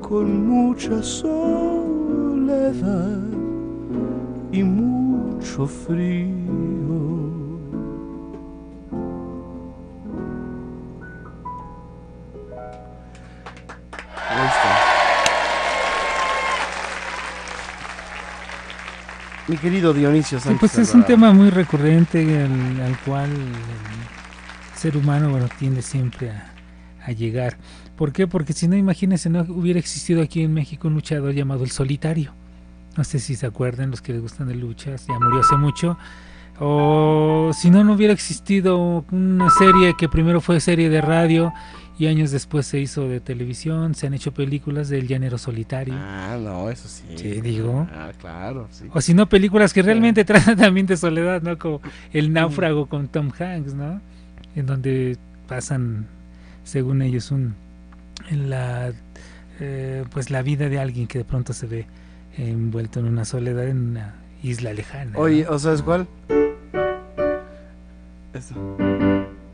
[0.00, 2.78] con mucha soledad
[4.52, 6.85] y mucho frío.
[19.48, 20.60] Mi querido Dionisio Sí, Sánchez.
[20.60, 26.30] pues es un tema muy recurrente al, al cual el ser humano bueno, tiende siempre
[26.30, 26.52] a,
[27.04, 27.56] a llegar.
[27.96, 28.26] ¿Por qué?
[28.26, 32.32] Porque si no, imagínense, no hubiera existido aquí en México un luchador llamado El Solitario.
[32.96, 35.96] No sé si se acuerdan los que les gustan de luchas, ya murió hace mucho.
[36.58, 41.52] O si no, no hubiera existido una serie que primero fue serie de radio
[41.98, 45.94] y años después se hizo de televisión, se han hecho películas del llanero solitario.
[45.96, 47.04] Ah, no, eso sí.
[47.16, 47.88] Sí, digo.
[47.92, 48.86] Ah, claro, sí.
[48.92, 51.58] O si no, películas que realmente tratan también de soledad, ¿no?
[51.58, 51.80] Como
[52.12, 54.00] El náufrago con Tom Hanks, ¿no?
[54.54, 55.16] En donde
[55.48, 56.06] pasan,
[56.64, 57.54] según ellos, un
[58.28, 58.92] en la
[59.60, 61.86] eh, pues la vida de alguien que de pronto se ve
[62.36, 65.12] envuelto en una soledad en una isla lejana.
[65.12, 65.18] ¿no?
[65.20, 66.06] Oye, ¿o sabes cuál?
[68.34, 68.76] Esto.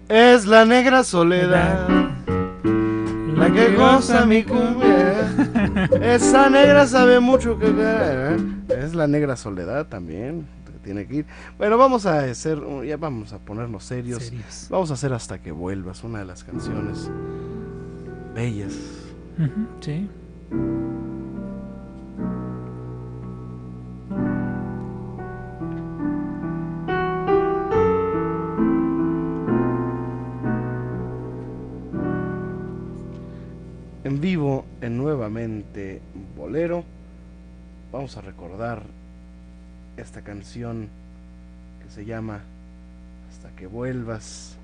[0.09, 2.12] Es la negra soledad.
[3.43, 5.28] La que goza mi cumbia.
[6.01, 8.36] Esa negra sabe mucho que ¿eh?
[8.69, 10.47] Es la negra soledad también.
[10.85, 11.27] Tiene que ir.
[11.59, 12.60] Bueno, vamos a hacer.
[12.86, 14.23] Ya vamos a ponernos serios.
[14.23, 14.69] Serios.
[14.70, 16.05] Vamos a hacer hasta que vuelvas.
[16.05, 17.10] Una de las canciones
[18.32, 18.74] bellas.
[19.81, 20.09] Sí.
[35.03, 36.01] Nuevamente
[36.37, 36.85] Bolero.
[37.91, 38.85] Vamos a recordar
[39.97, 40.89] esta canción
[41.83, 42.41] que se llama
[43.29, 44.57] Hasta que vuelvas.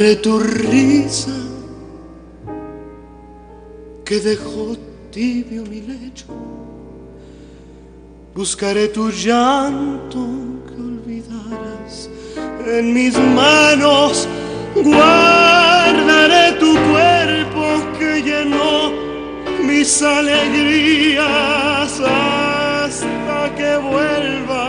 [0.00, 1.36] Andaré tu risa
[4.02, 4.74] que dejó
[5.10, 6.24] tibio mi lecho.
[8.34, 10.26] Buscaré tu llanto
[10.66, 12.08] que olvidarás
[12.66, 14.26] en mis manos.
[14.74, 17.66] Guardaré tu cuerpo
[17.98, 18.92] que llenó
[19.62, 24.59] mis alegrías hasta que vuelvas.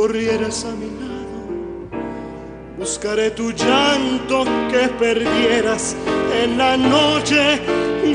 [0.00, 1.36] Corrieras a mi lado.
[2.78, 5.94] Buscaré tu llanto que perdieras
[6.42, 7.60] en la noche.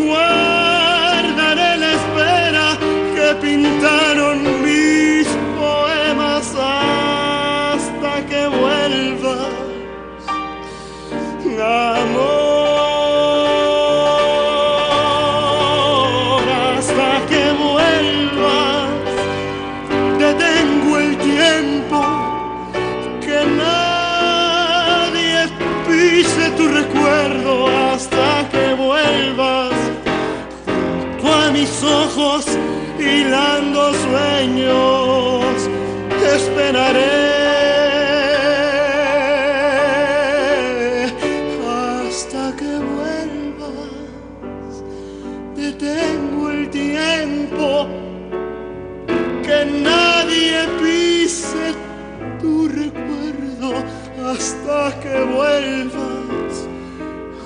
[0.07, 2.67] Guardaré la espera
[3.15, 5.14] que pintaron mis
[31.55, 32.45] mis ojos
[32.99, 35.69] hilando sueños
[36.19, 37.45] te esperaré.
[42.03, 44.73] Hasta que vuelvas
[45.55, 47.87] detengo el tiempo
[49.45, 49.59] que
[49.89, 51.65] nadie pise
[52.41, 53.69] tu recuerdo
[54.29, 56.53] hasta que vuelvas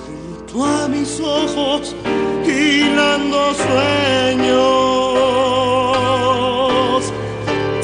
[0.04, 1.94] junto a mis ojos
[2.90, 4.60] hilando sueños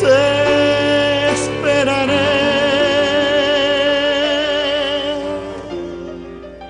[0.00, 2.36] te esperaré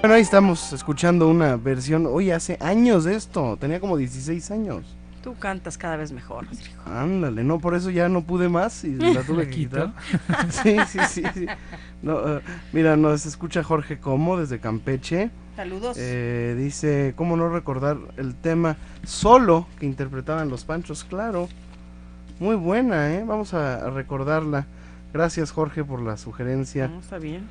[0.01, 4.97] Bueno, ahí estamos escuchando una versión, hoy hace años de esto, tenía como 16 años.
[5.23, 6.47] Tú cantas cada vez mejor,
[6.85, 9.93] Ándale, no, por eso ya no pude más y la tuve que quitar.
[10.51, 11.25] sí, sí, sí.
[11.35, 11.47] sí.
[12.01, 12.41] No, uh,
[12.73, 15.31] mira, nos escucha Jorge Como desde Campeche.
[15.57, 15.97] Saludos.
[15.99, 21.03] Eh, dice, ¿cómo no recordar el tema solo que interpretaban los Panchos?
[21.05, 21.49] Claro,
[22.39, 23.25] muy buena, ¿eh?
[23.27, 24.67] Vamos a, a recordarla.
[25.13, 26.89] Gracias Jorge por la sugerencia.
[26.89, 27.49] No, está bien.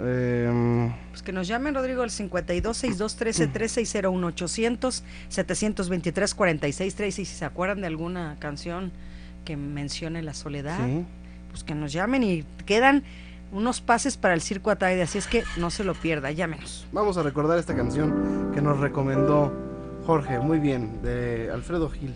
[0.00, 7.22] Eh, Pues que nos llamen, Rodrigo, al 52 62 13 3601 800 723 46 13
[7.22, 8.92] y si se acuerdan de alguna canción
[9.44, 11.04] que mencione la soledad, sí.
[11.50, 13.04] pues que nos llamen y quedan
[13.52, 16.86] unos pases para el Circo Ataide, así es que no se lo pierda, llámenos.
[16.92, 19.52] Vamos a recordar esta canción que nos recomendó
[20.06, 22.14] Jorge, muy bien, de Alfredo Gil.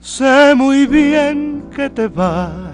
[0.00, 2.67] Sé muy bien que te vas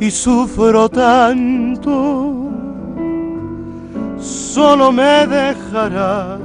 [0.00, 2.48] y sufro tanto,
[4.18, 6.40] solo me dejarás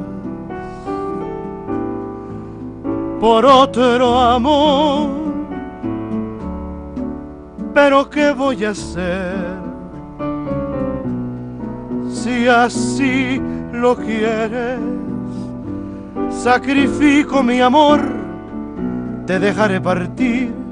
[3.22, 5.10] por otro amor.
[7.74, 9.56] Pero ¿qué voy a hacer
[12.10, 13.42] si así
[13.72, 14.80] lo quieres?
[16.30, 18.02] Sacrifico mi amor,
[19.26, 20.65] te dejaré partir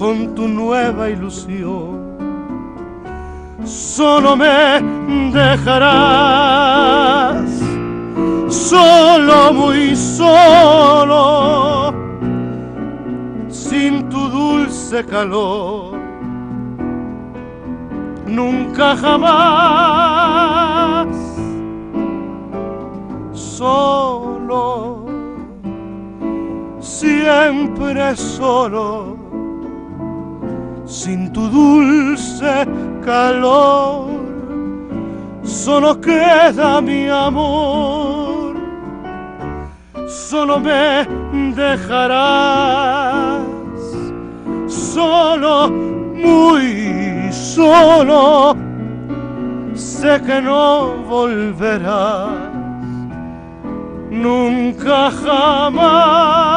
[0.00, 2.00] con tu nueva ilusión.
[3.66, 4.80] Solo me
[5.30, 6.70] dejarás,
[8.48, 11.92] solo, muy solo,
[13.50, 15.98] sin tu dulce calor.
[18.26, 20.34] Nunca jamás,
[23.34, 25.04] solo,
[26.80, 29.19] siempre solo
[30.90, 32.66] sin tu dulce
[33.04, 34.10] calor,
[35.44, 38.56] solo queda mi amor,
[40.08, 41.06] solo me
[41.54, 43.42] dejarás,
[44.66, 48.56] solo, muy solo,
[49.74, 52.50] sé que no volverás,
[54.10, 56.50] nunca jamás,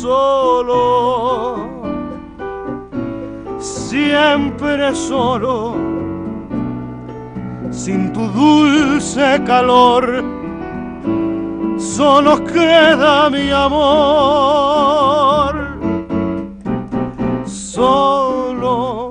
[0.00, 1.68] solo,
[3.58, 5.74] siempre solo,
[7.70, 10.22] sin tu dulce calor,
[11.78, 15.54] solo queda mi amor,
[17.44, 19.10] solo,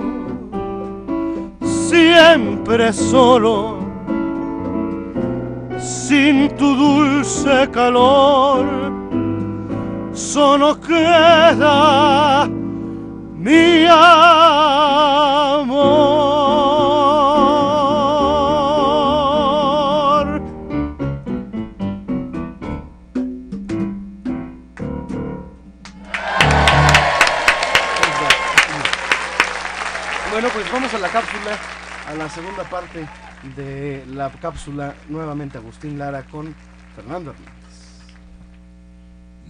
[1.61, 3.77] siempre solo,
[5.79, 8.94] sin tu dulce calor,
[10.15, 14.05] solo queda mi amor.
[30.31, 31.57] Bueno, pues vamos a la cápsula,
[32.09, 33.07] a la segunda parte
[33.55, 36.55] de la cápsula, nuevamente Agustín Lara con
[36.95, 37.54] Fernando Hernández.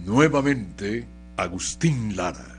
[0.06, 1.04] Nuevamente,
[1.36, 2.55] Agustín Lara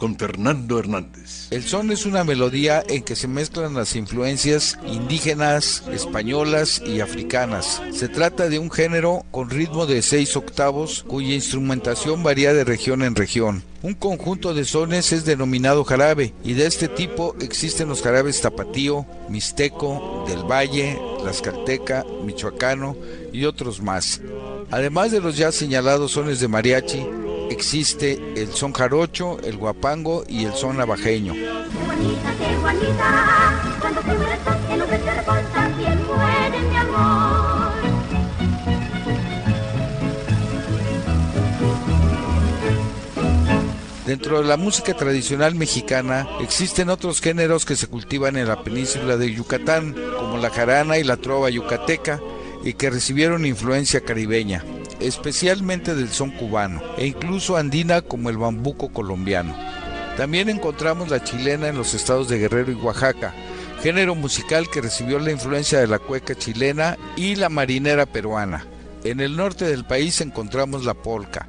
[0.00, 1.48] con Fernando Hernández.
[1.50, 7.82] El son es una melodía en que se mezclan las influencias indígenas, españolas y africanas.
[7.92, 13.02] Se trata de un género con ritmo de seis octavos cuya instrumentación varía de región
[13.02, 13.62] en región.
[13.82, 19.06] Un conjunto de sones es denominado jarabe y de este tipo existen los jarabes tapatío,
[19.28, 22.96] mixteco, del valle, tlaxcalteca, michoacano
[23.32, 24.20] y otros más.
[24.70, 27.06] Además de los ya señalados sones de mariachi,
[27.50, 31.34] existe el son jarocho, el guapango y el son navajeño.
[44.06, 49.16] Dentro de la música tradicional mexicana existen otros géneros que se cultivan en la península
[49.16, 52.20] de Yucatán, como la jarana y la trova yucateca,
[52.64, 54.64] y que recibieron influencia caribeña
[55.00, 59.54] especialmente del son cubano e incluso andina como el bambuco colombiano.
[60.16, 63.34] También encontramos la chilena en los estados de Guerrero y Oaxaca,
[63.82, 68.66] género musical que recibió la influencia de la cueca chilena y la marinera peruana.
[69.04, 71.48] En el norte del país encontramos la polca.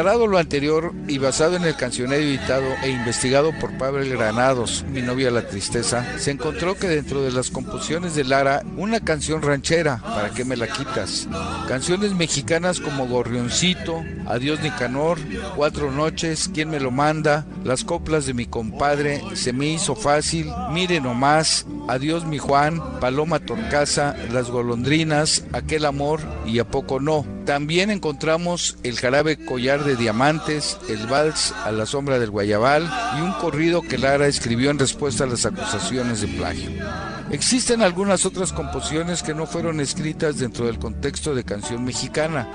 [0.00, 5.02] Aclarado lo anterior y basado en el cancionero editado e investigado por Pavel Granados, mi
[5.02, 9.98] novia la tristeza, se encontró que dentro de las composiciones de Lara, una canción ranchera,
[9.98, 11.28] ¿para qué me la quitas?
[11.68, 15.18] Canciones mexicanas como Gorrioncito, Adiós Nicanor,
[15.54, 17.44] Cuatro Noches, ¿Quién me lo manda?
[17.62, 23.38] Las coplas de mi compadre, Se me hizo fácil, Mire nomás, Adiós mi Juan, Paloma
[23.38, 27.39] Torcaza, Las golondrinas, Aquel amor y A poco no.
[27.50, 33.22] También encontramos el jarabe collar de diamantes, el vals a la sombra del guayabal y
[33.22, 36.70] un corrido que Lara escribió en respuesta a las acusaciones de plagio.
[37.32, 42.46] Existen algunas otras composiciones que no fueron escritas dentro del contexto de canción mexicana,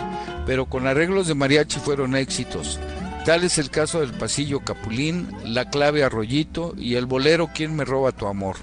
[0.46, 2.80] pero con arreglos de mariachi fueron éxitos.
[3.26, 7.84] Tal es el caso del pasillo Capulín, la clave Arroyito y el bolero ¿Quién me
[7.84, 8.56] roba tu amor?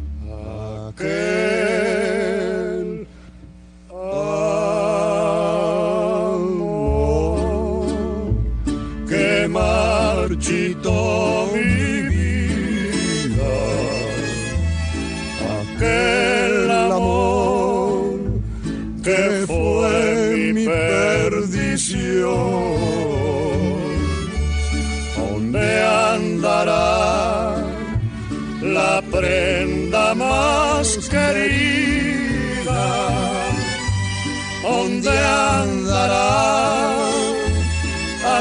[10.33, 13.55] marchito mi vida.
[15.61, 18.21] Aquel amor
[19.05, 22.33] que fue mi perdición.
[25.17, 25.67] ¿Dónde
[26.15, 27.57] andará
[28.63, 32.85] la prenda más querida?
[34.63, 36.31] ¿Dónde andará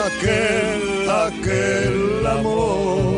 [0.05, 0.90] aquel
[1.27, 3.10] aquel amor?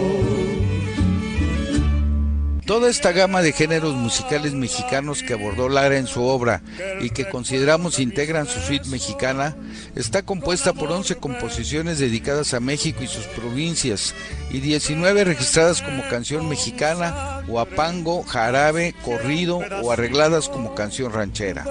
[2.74, 6.64] Toda esta gama de géneros musicales mexicanos que abordó Lara en su obra
[7.02, 9.56] y que consideramos integran su suite mexicana
[9.94, 14.16] está compuesta por 11 composiciones dedicadas a México y sus provincias
[14.50, 21.66] y 19 registradas como canción mexicana, huapango, jarabe, corrido o arregladas como canción ranchera.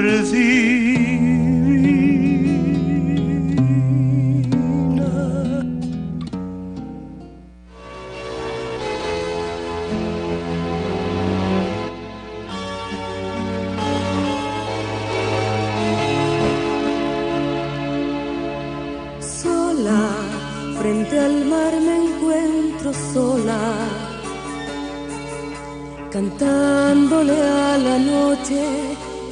[27.16, 28.64] Cantándole a la noche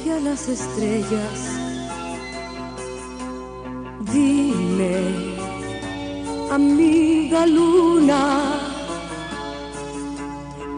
[0.04, 1.38] y a las estrellas.
[4.12, 4.96] Dime,
[6.50, 8.52] amiga luna,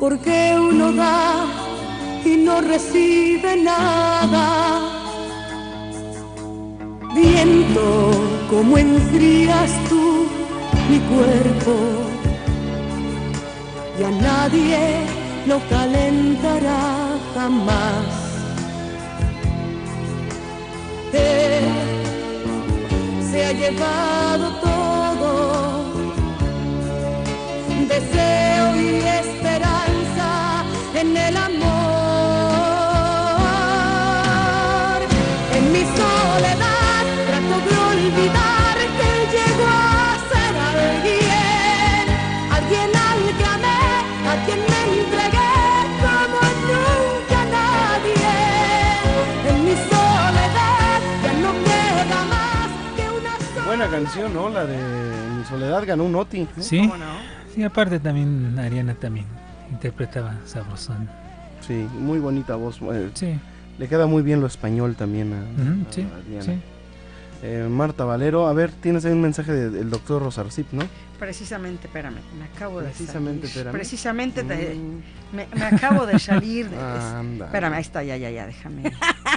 [0.00, 1.44] ¿por qué uno da
[2.24, 4.80] y no recibe nada?
[7.14, 8.10] Viento,
[8.50, 10.26] como enfrías tú
[10.90, 11.74] mi cuerpo
[13.98, 15.15] y a nadie
[15.46, 18.06] lo calentará jamás.
[21.12, 21.64] Él
[23.30, 25.84] se ha llevado todo,
[27.88, 28.88] deseo y
[29.22, 30.64] esperanza
[30.94, 31.75] en el amor.
[53.88, 54.48] Buena canción, ¿no?
[54.48, 54.76] La de
[55.38, 56.40] Mi Soledad ganó un Oti.
[56.56, 56.62] ¿no?
[56.62, 56.90] Sí,
[57.54, 59.26] sí, aparte también Ariana también
[59.70, 61.08] interpretaba sabrosón.
[61.64, 62.80] Sí, muy bonita voz.
[62.92, 63.38] eh, Sí.
[63.78, 66.42] Le queda muy bien lo español también a, Ujú, a sí, Adriana.
[66.44, 66.60] sí.
[67.42, 70.82] Eh, Marta Valero, a ver, tienes ahí un mensaje de- del doctor Rosarcip, ¿no?
[71.18, 73.56] Precisamente, espérame, me acabo de Precisamente, salir.
[73.56, 73.72] espérame.
[73.72, 75.36] Precisamente, te- Mm.
[75.36, 76.68] me, me acabo de salir.
[76.70, 77.46] de- Ah, anda.
[77.46, 78.82] espérame, ahí está, ya, ya, ya, déjame.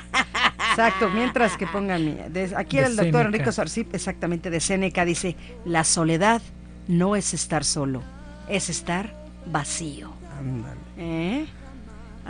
[0.88, 2.12] Exacto, mientras que pongan mi...
[2.30, 3.22] de- aquí De era el doctor Séneca.
[3.28, 5.36] Enrique Sarcip, exactamente, de Seneca, dice,
[5.66, 6.42] la soledad
[6.88, 8.02] no es estar solo,
[8.48, 9.14] es estar
[9.46, 10.12] vacío.
[10.38, 10.80] Ándale.
[10.98, 11.46] ¿Eh?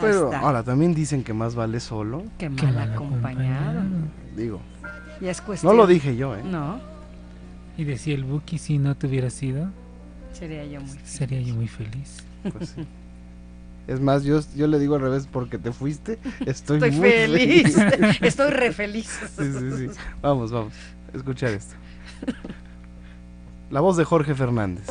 [0.00, 2.24] Pero ahora también dicen que más vale solo.
[2.38, 3.82] Qué mal, acompañado.
[4.36, 4.60] Digo,
[5.20, 5.72] Ya es cuestión.
[5.72, 6.42] no lo dije yo, ¿eh?
[6.44, 6.80] No,
[7.76, 9.68] Y decía el Buki, si no te hubiera sido,
[10.32, 10.98] sería yo muy...
[11.04, 12.24] sería yo muy feliz.
[12.52, 12.86] Pues sí.
[13.90, 17.74] Es más, yo, yo le digo al revés, porque te fuiste, estoy, Estoy muy feliz.
[17.74, 18.18] feliz.
[18.22, 19.18] Estoy re feliz.
[19.36, 19.98] Sí, sí, sí.
[20.22, 20.72] Vamos, vamos.
[21.12, 21.74] Escuchar esto.
[23.68, 24.86] La voz de Jorge Fernández.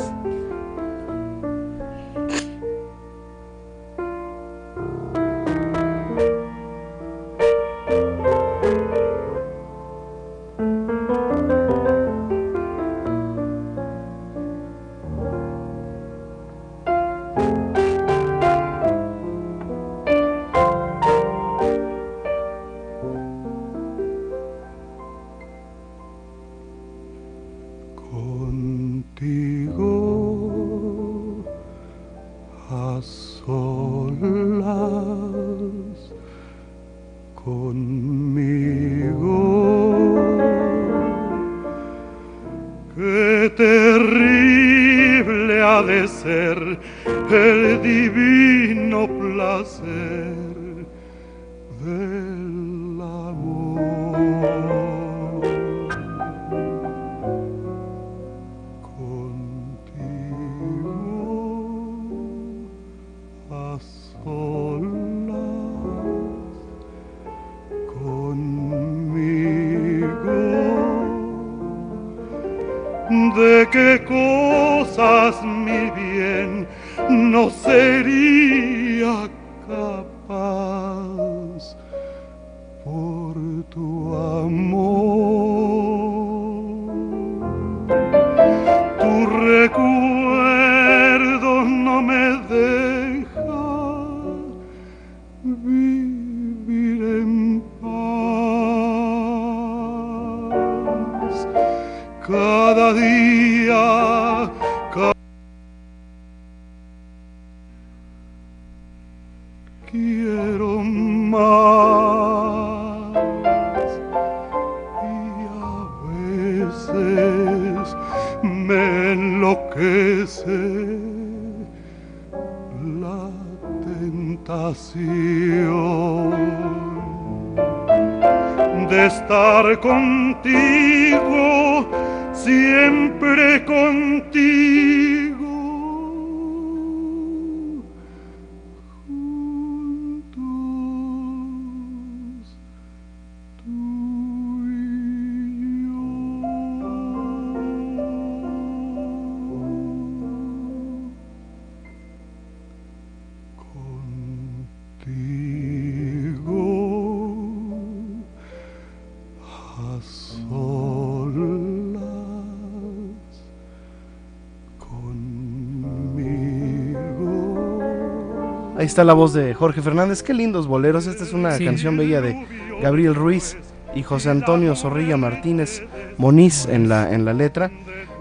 [168.90, 170.24] Está la voz de Jorge Fernández.
[170.24, 171.06] Qué lindos boleros.
[171.06, 171.64] Esta es una Sí.
[171.66, 172.46] canción bella de
[172.82, 173.56] Gabriel Ruiz
[173.96, 175.84] y José Antonio Zorrilla Martínez
[176.18, 177.70] Moniz en la, en la letra.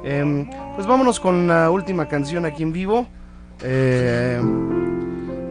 [0.05, 3.07] Em, pues vámonos con la última canción aquí en vivo.
[3.63, 4.41] eh,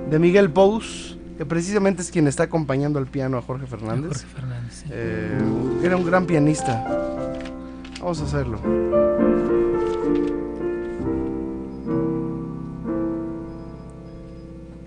[0.10, 4.23] de Miguel Pous, que precisamente es quien está acompañando al piano a Jorge Fernández.
[4.23, 4.85] Jorge Fernández, sí.
[4.89, 5.38] Eh,
[5.84, 6.85] era un gran pianista.
[7.99, 8.61] Vamos a hacerlo.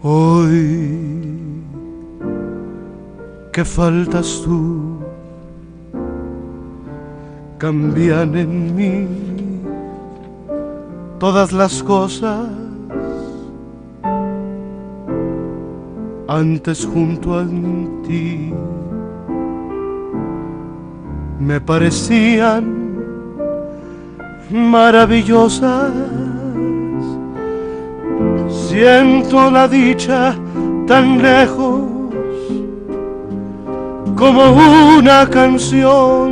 [0.03, 1.63] Hoy
[3.53, 4.97] que faltas tú
[7.59, 9.07] cambian en mí
[11.19, 12.49] todas las cosas.
[16.29, 17.45] Antes junto a
[18.07, 18.55] ti
[21.39, 22.65] me parecían
[24.51, 25.93] maravillosas
[28.71, 30.37] Siento la dicha
[30.87, 31.81] tan lejos
[34.15, 34.43] como
[34.97, 36.31] una canción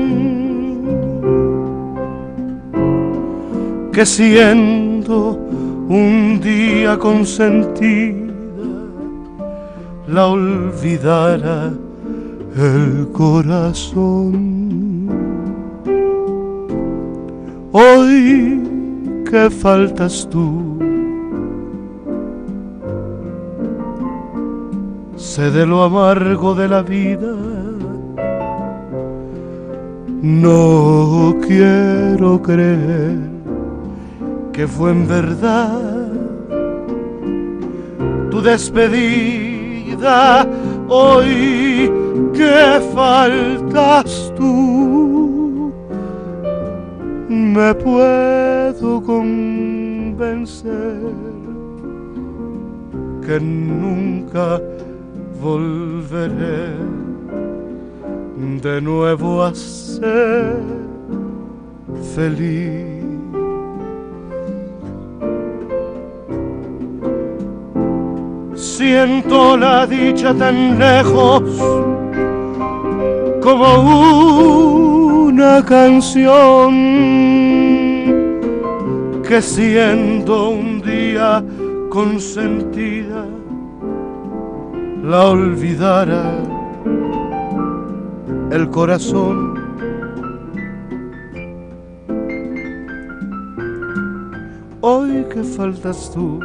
[3.93, 5.37] que siendo
[5.89, 8.33] un día consentida
[10.07, 11.73] la olvidara
[12.57, 15.09] el corazón.
[17.73, 18.63] Hoy
[19.29, 20.68] que faltas tú
[25.39, 27.33] de lo amargo de la vida.
[30.21, 33.19] No quiero creer
[34.53, 36.11] que fue en verdad
[38.33, 39.25] tu despedida
[40.89, 41.89] hoy
[42.35, 45.73] que faltas tú.
[47.29, 50.99] Me puedo convencer
[53.25, 54.61] que nunca
[55.41, 56.75] volveré
[58.63, 60.57] de nuevo a ser
[62.15, 62.99] feliz.
[68.55, 71.43] Siento la dicha tan lejos
[73.43, 76.75] como una canción
[79.27, 81.45] que siendo un día
[81.91, 83.38] consentida
[85.09, 86.35] la olvidara
[88.51, 89.55] el corazón.
[94.83, 96.41] Hoy que faltas tú,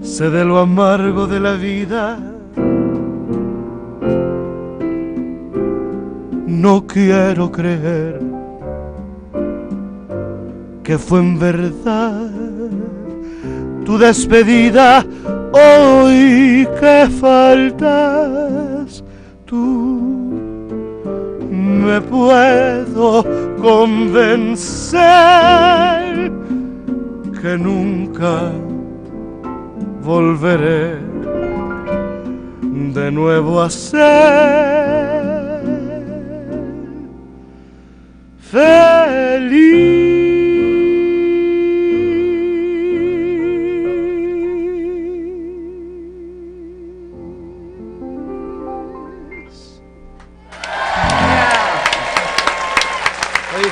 [0.00, 2.18] sé de lo amargo de la vida.
[6.46, 8.20] No quiero creer
[10.84, 12.30] que fue en verdad
[13.84, 15.04] tu despedida
[15.60, 19.04] hoy que faltas
[19.44, 19.60] tú.
[21.50, 23.24] Me puedo
[23.60, 25.00] convencer
[27.40, 28.52] que nunca
[30.02, 30.96] volveré
[32.94, 34.00] de nuevo a ser
[38.50, 40.09] feliz.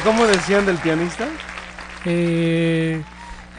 [0.09, 1.28] ¿Cómo decían del pianista?
[2.06, 3.02] Eh,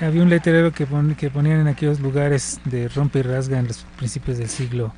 [0.02, 3.68] había un letrero que, pon- que ponían en aquellos lugares de rompe y rasga en
[3.68, 4.92] los principios del siglo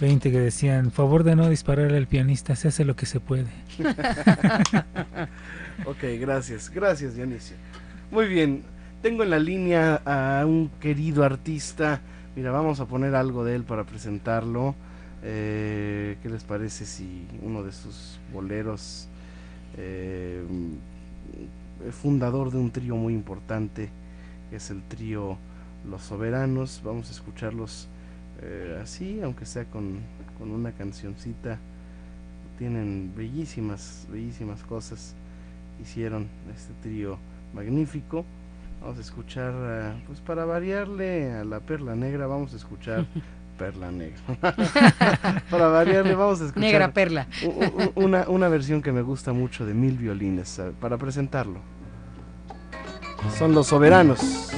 [0.00, 3.46] XX que decían, favor de no disparar al pianista, se hace lo que se puede.
[5.86, 7.56] ok, gracias, gracias Dionisio.
[8.10, 8.64] Muy bien,
[9.00, 12.00] tengo en la línea a un querido artista.
[12.34, 14.74] Mira, vamos a poner algo de él para presentarlo.
[15.22, 19.06] Eh, ¿Qué les parece si uno de sus boleros,
[19.76, 20.42] eh,
[21.92, 23.90] fundador de un trío muy importante,
[24.50, 25.36] que es el trío
[25.88, 27.88] Los Soberanos, vamos a escucharlos
[28.42, 30.00] eh, así, aunque sea con,
[30.38, 31.58] con una cancioncita
[32.56, 35.14] tienen bellísimas, bellísimas cosas.
[35.80, 37.18] Hicieron este trío
[37.54, 38.24] magnífico.
[38.80, 43.06] Vamos a escuchar, ah, pues para variarle a la perla negra, vamos a escuchar
[43.56, 44.20] perla negra.
[45.50, 47.26] para variarle, vamos a escuchar Negra perla.
[47.94, 51.60] una, una versión que me gusta mucho de Mil Violines, para presentarlo.
[53.36, 54.52] Son los soberanos.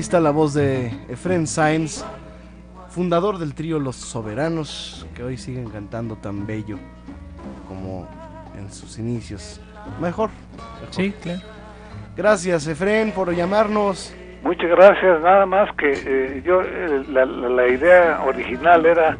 [0.00, 2.02] Ahí está la voz de Efren Sainz,
[2.88, 6.78] fundador del trío Los Soberanos, que hoy siguen cantando tan bello
[7.68, 8.08] como
[8.58, 9.60] en sus inicios.
[10.00, 10.30] Mejor.
[10.80, 10.88] mejor.
[10.88, 11.40] Sí, claro.
[12.16, 14.14] Gracias, Efren, por llamarnos.
[14.42, 19.18] Muchas gracias, nada más que eh, yo, eh, la, la- la idea original era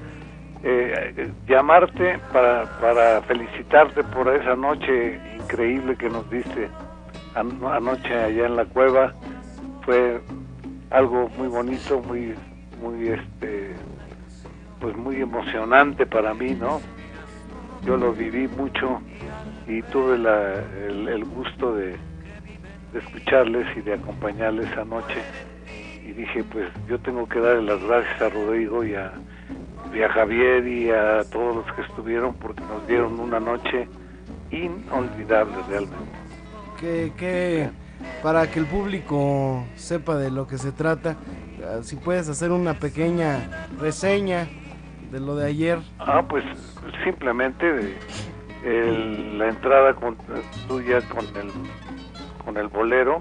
[0.63, 6.71] eh, llamarte para, para felicitarte por esa noche increíble que nos diste
[7.35, 9.13] an- anoche allá en la cueva.
[9.85, 10.21] Fue
[10.91, 12.35] algo muy bonito, muy,
[12.83, 13.75] muy, este,
[14.81, 16.81] pues muy emocionante para mí, ¿no?
[17.85, 19.01] Yo lo viví mucho
[19.67, 21.97] y tuve la- el, el gusto de,
[22.93, 25.23] de escucharles y de acompañarles anoche
[26.07, 29.13] y dije pues yo tengo que darle las gracias a Rodrigo y a,
[29.95, 33.87] y a Javier y a todos los que estuvieron porque nos dieron una noche
[34.51, 36.19] inolvidable realmente.
[36.81, 37.71] Que, que
[38.23, 41.17] para que el público sepa de lo que se trata,
[41.65, 44.47] ah, si puedes hacer una pequeña reseña
[45.11, 45.79] de lo de ayer.
[45.99, 46.45] Ah, pues
[47.05, 47.99] simplemente de-
[48.65, 50.17] el- la entrada con,
[50.69, 51.51] tuya con el
[52.45, 53.21] con el bolero,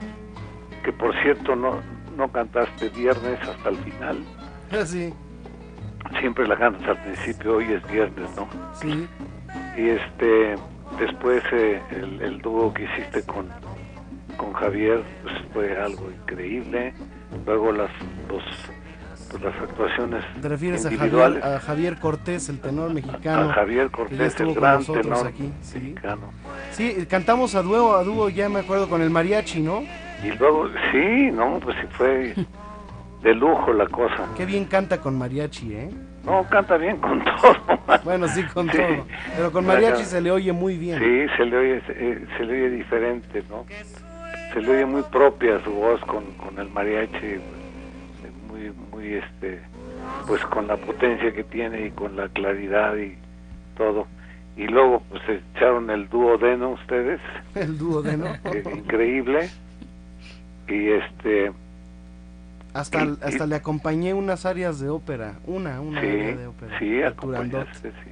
[0.84, 1.80] que por cierto no
[2.18, 4.18] no cantaste viernes hasta el final,
[4.86, 5.14] Sí,
[6.20, 8.48] siempre la cantas al principio, hoy es viernes, ¿no?
[8.74, 9.08] sí.
[9.78, 10.56] Y este
[11.00, 13.48] después eh, el, el dúo que hiciste con
[14.40, 16.94] con Javier pues fue algo increíble.
[17.46, 17.92] Luego las
[18.28, 18.42] los
[19.30, 23.52] pues, las actuaciones ¿Te refieres a Javier, individuales a Javier Cortés, el tenor mexicano?
[23.52, 25.78] a Javier Cortés, el gran tenor aquí, sí.
[25.80, 26.32] mexicano.
[26.72, 29.84] Sí, cantamos a dúo, a dúo, ya me acuerdo, con el mariachi, ¿no?
[30.24, 32.34] Y luego, sí, no, pues sí fue
[33.22, 34.28] de lujo la cosa.
[34.36, 35.90] Qué bien canta con mariachi, ¿eh?
[36.26, 38.02] No, canta bien con todo.
[38.04, 38.78] Bueno, sí, con Sí.
[38.78, 39.06] todo.
[39.36, 40.98] Pero con mariachi se le oye muy bien.
[41.00, 41.94] Sí, se le oye, se,
[42.38, 43.66] se le oye diferente, ¿no?
[44.54, 47.38] Se le oye muy propia su voz con, con el mariachi,
[48.50, 49.62] muy, muy, este,
[50.28, 53.16] pues con la potencia que tiene y con la claridad y
[53.78, 54.08] todo.
[54.58, 55.22] Y luego, pues
[55.56, 57.22] echaron el dúo Deno ustedes,
[57.56, 58.26] El dúo de, ¿no?
[58.46, 59.50] eh, increíble.
[60.68, 61.52] Y este,
[62.74, 65.36] Hasta, y- hasta y- le acompañé unas áreas de ópera.
[65.46, 66.80] Una, una sí, área de ópera.
[66.80, 68.12] sí, de Turandot, acompañaste, sí.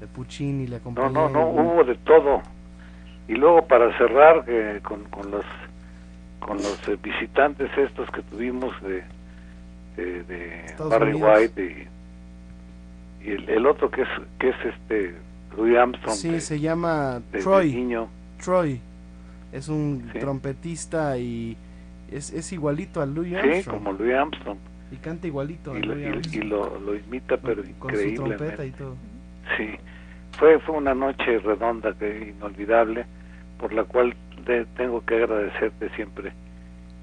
[0.00, 1.12] de Puccini le No, acompañé.
[1.12, 2.42] no, no, hubo de todo.
[3.32, 5.44] Y luego para cerrar eh, con, con los
[6.40, 9.02] con los eh, visitantes estos que tuvimos de,
[9.96, 11.38] de, de Barry Unidos.
[11.38, 11.88] White
[13.22, 15.14] y, y el, el otro que es que es este
[15.56, 17.72] Louis Armstrong Sí, de- se llama Troy.
[17.74, 18.08] niño.
[18.42, 18.80] Troy.
[19.52, 20.18] Es un Sí.
[20.18, 21.56] trompetista y
[22.10, 23.78] es, es igualito a Louis Sí, Armstrong.
[23.78, 24.58] como Louis Armstrong.
[24.90, 28.64] Y canta igualito a Y lo, Louis y- lo, lo imita, pero con su trompeta
[28.64, 28.94] y todo.
[29.56, 29.68] Sí,
[30.38, 33.06] fue, fue una noche redonda, que inolvidable,
[33.62, 34.14] por la cual
[34.44, 36.32] te- tengo que agradecerte siempre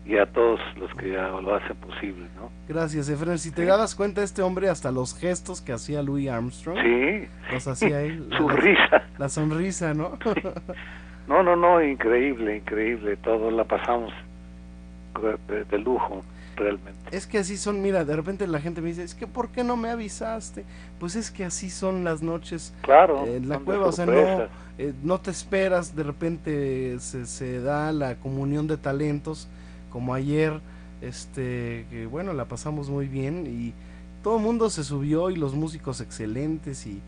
[0.06, 2.49] y a todos los que ya lo hacen posible, ¿no?
[2.68, 3.38] Gracias, Efren.
[3.38, 6.77] Si te dabas cuenta, este hombre hasta los gestos que hacía Louis Armstrong.
[6.84, 7.27] Sí.
[7.53, 8.27] Los hacía él.
[8.38, 9.03] Su La- risa.
[9.18, 10.18] La sonrisa, ¿no?
[11.27, 14.11] No, no, no, increíble, increíble, todo la pasamos
[15.48, 16.23] de, de lujo,
[16.56, 17.15] realmente.
[17.15, 19.64] Es que así son, mira, de repente la gente me dice, es que ¿por qué
[19.64, 20.65] no me avisaste?
[20.99, 24.14] Pues es que así son las noches Claro, en la cueva, o sea, no.
[24.80, 29.49] Eh, no te esperas, de repente se, se da la comunión de talentos,
[29.91, 30.61] como ayer,
[31.01, 33.73] este, que bueno, la pasamos muy bien y
[34.23, 37.01] todo el mundo se subió y los músicos excelentes y,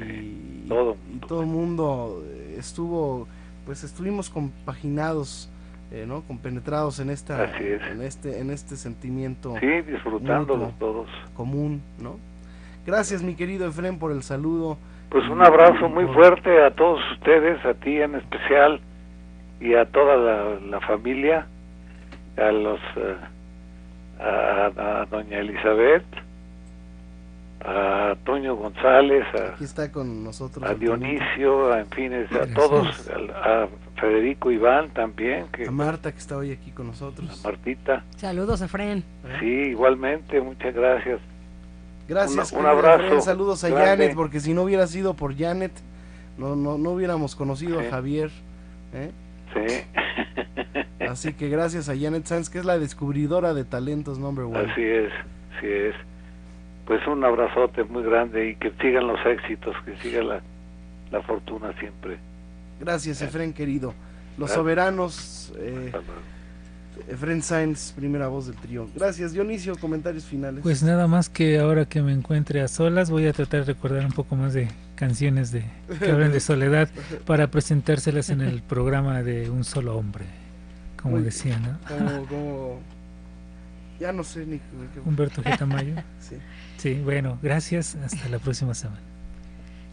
[0.00, 3.26] y todo y todo el mundo eh, estuvo,
[3.66, 5.50] pues estuvimos compaginados,
[5.90, 6.22] eh, ¿no?
[6.22, 7.82] Compenetrados en esta, es.
[7.82, 9.56] en este, en este sentimiento.
[9.58, 9.66] Sí,
[10.04, 11.08] mutuo, todos.
[11.34, 12.16] Común, ¿no?
[12.86, 14.78] Gracias, mi querido Efren, por el saludo.
[15.10, 18.80] Pues un abrazo muy fuerte a todos ustedes, a ti en especial
[19.60, 21.46] y a toda la, la familia,
[22.36, 23.16] a los eh,
[24.20, 26.04] a, a doña Elizabeth,
[27.64, 30.68] a Toño González, a, Aquí está con nosotros.
[30.68, 30.74] a.
[30.74, 32.54] Dionisio, a, en fin, es- a Gracias.
[32.54, 33.68] todos, a, a
[34.00, 37.40] Federico Iván también, que A Marta, que está hoy aquí con nosotros.
[37.44, 39.02] Martita, Saludos, Efren.
[39.40, 41.20] sí, igualmente, muchas gracias.
[42.08, 43.86] Gracias, Un- abrazo Efren, Saludos a grande.
[44.04, 45.72] Janet, porque si no hubiera sido por Janet,
[46.38, 47.86] no, no, no hubiéramos conocido Sí.
[47.86, 48.30] a Javier.
[48.94, 49.10] ¿eh?
[49.54, 49.84] Sí.
[51.08, 54.58] Así que gracias a Janet Sanz, que es la descubridora de talentos number one.
[54.72, 55.12] Así es,
[55.56, 55.94] así es.
[56.86, 60.40] Pues un abrazote muy grande y que sigan los éxitos, que siga la,
[61.10, 62.18] la fortuna siempre.
[62.80, 63.88] Gracias, Efren, querido.
[64.38, 64.54] Los Gracias.
[64.56, 65.92] soberanos, eh,
[67.06, 68.88] Efren Sainz, primera voz del trío.
[68.94, 70.62] Gracias, Dionisio, comentarios finales.
[70.62, 74.04] Pues nada más que ahora que me encuentre a solas voy a tratar de recordar
[74.04, 75.64] un poco más de canciones de
[76.00, 76.88] que hablan de soledad
[77.26, 80.24] para presentárselas en el programa de Un Solo Hombre,
[81.00, 81.78] como Muy- decía, ¿no?
[81.86, 82.80] Como, como-
[84.00, 84.58] Ya no sé ni...
[84.58, 85.56] qué- Humberto G.
[85.58, 85.94] Tamayo.
[86.20, 86.36] Sí.
[86.78, 87.96] Sí, bueno, gracias.
[87.96, 89.00] Hasta la próxima semana.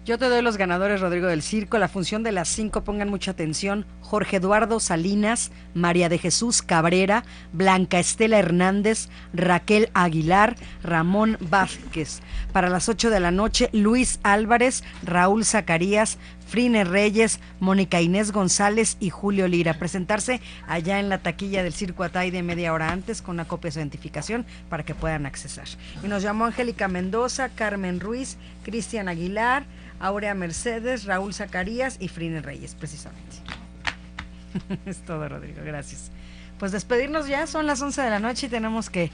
[0.06, 1.80] Yo te doy los ganadores, Rodrigo del Circo.
[1.80, 3.88] La función de las cinco, pongan mucha atención.
[4.02, 7.24] Jorge Eduardo Salinas, María de Jesús Cabrera,
[7.54, 12.22] Blanca Estela Hernández, Raquel Aguilar, Ramón Vázquez.
[12.54, 18.98] Para las 8 de la noche, Luis Álvarez, Raúl Zacarías, Frine Reyes, Mónica Inés González
[19.00, 19.76] y Julio Lira.
[19.76, 23.70] Presentarse allá en la taquilla del Circo Atay de media hora antes con una copia
[23.70, 25.68] de su identificación para que puedan accesar.
[26.04, 29.66] Y nos llamó Angélica Mendoza, Carmen Ruiz, Cristian Aguilar,
[30.00, 33.38] Aurea Mercedes, Raúl Zacarías y Frine Reyes, precisamente.
[34.86, 36.12] es todo, Rodrigo, gracias.
[36.60, 39.12] Pues despedirnos ya, son las 11 de la noche y tenemos que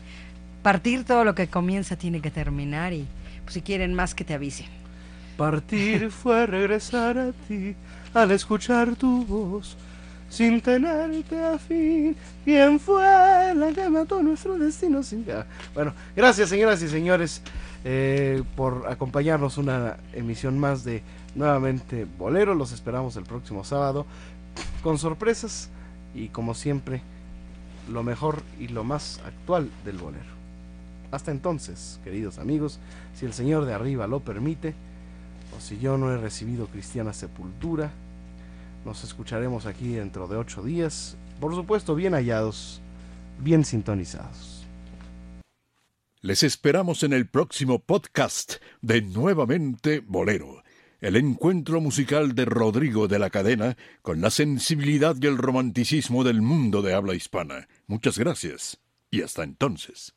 [0.61, 1.05] partir.
[1.05, 3.07] Todo lo que comienza tiene que terminar y
[3.43, 4.80] pues, si quieren más que te avisen.
[5.37, 7.75] Partir fue regresar a ti
[8.13, 9.77] al escuchar tu voz
[10.29, 12.15] sin tenerte a fin.
[12.43, 13.03] ¿Quién fue
[13.55, 15.25] la que mató nuestro destino sin?
[15.73, 17.41] Bueno, gracias señoras y señores
[17.83, 21.03] eh, por acompañarnos una emisión más de
[21.35, 22.55] nuevamente Bolero.
[22.55, 24.05] Los esperamos el próximo sábado
[24.83, 25.69] con sorpresas
[26.15, 27.01] y como siempre
[27.89, 30.31] lo mejor y lo más actual del bolero.
[31.11, 32.79] Hasta entonces, queridos amigos,
[33.15, 34.73] si el Señor de arriba lo permite,
[35.61, 37.91] si yo no he recibido cristiana sepultura,
[38.83, 42.81] nos escucharemos aquí dentro de ocho días, por supuesto bien hallados,
[43.39, 44.65] bien sintonizados.
[46.21, 50.63] Les esperamos en el próximo podcast de Nuevamente Bolero,
[50.99, 56.41] el encuentro musical de Rodrigo de la Cadena con la sensibilidad y el romanticismo del
[56.41, 57.67] mundo de habla hispana.
[57.87, 58.79] Muchas gracias
[59.09, 60.13] y hasta entonces.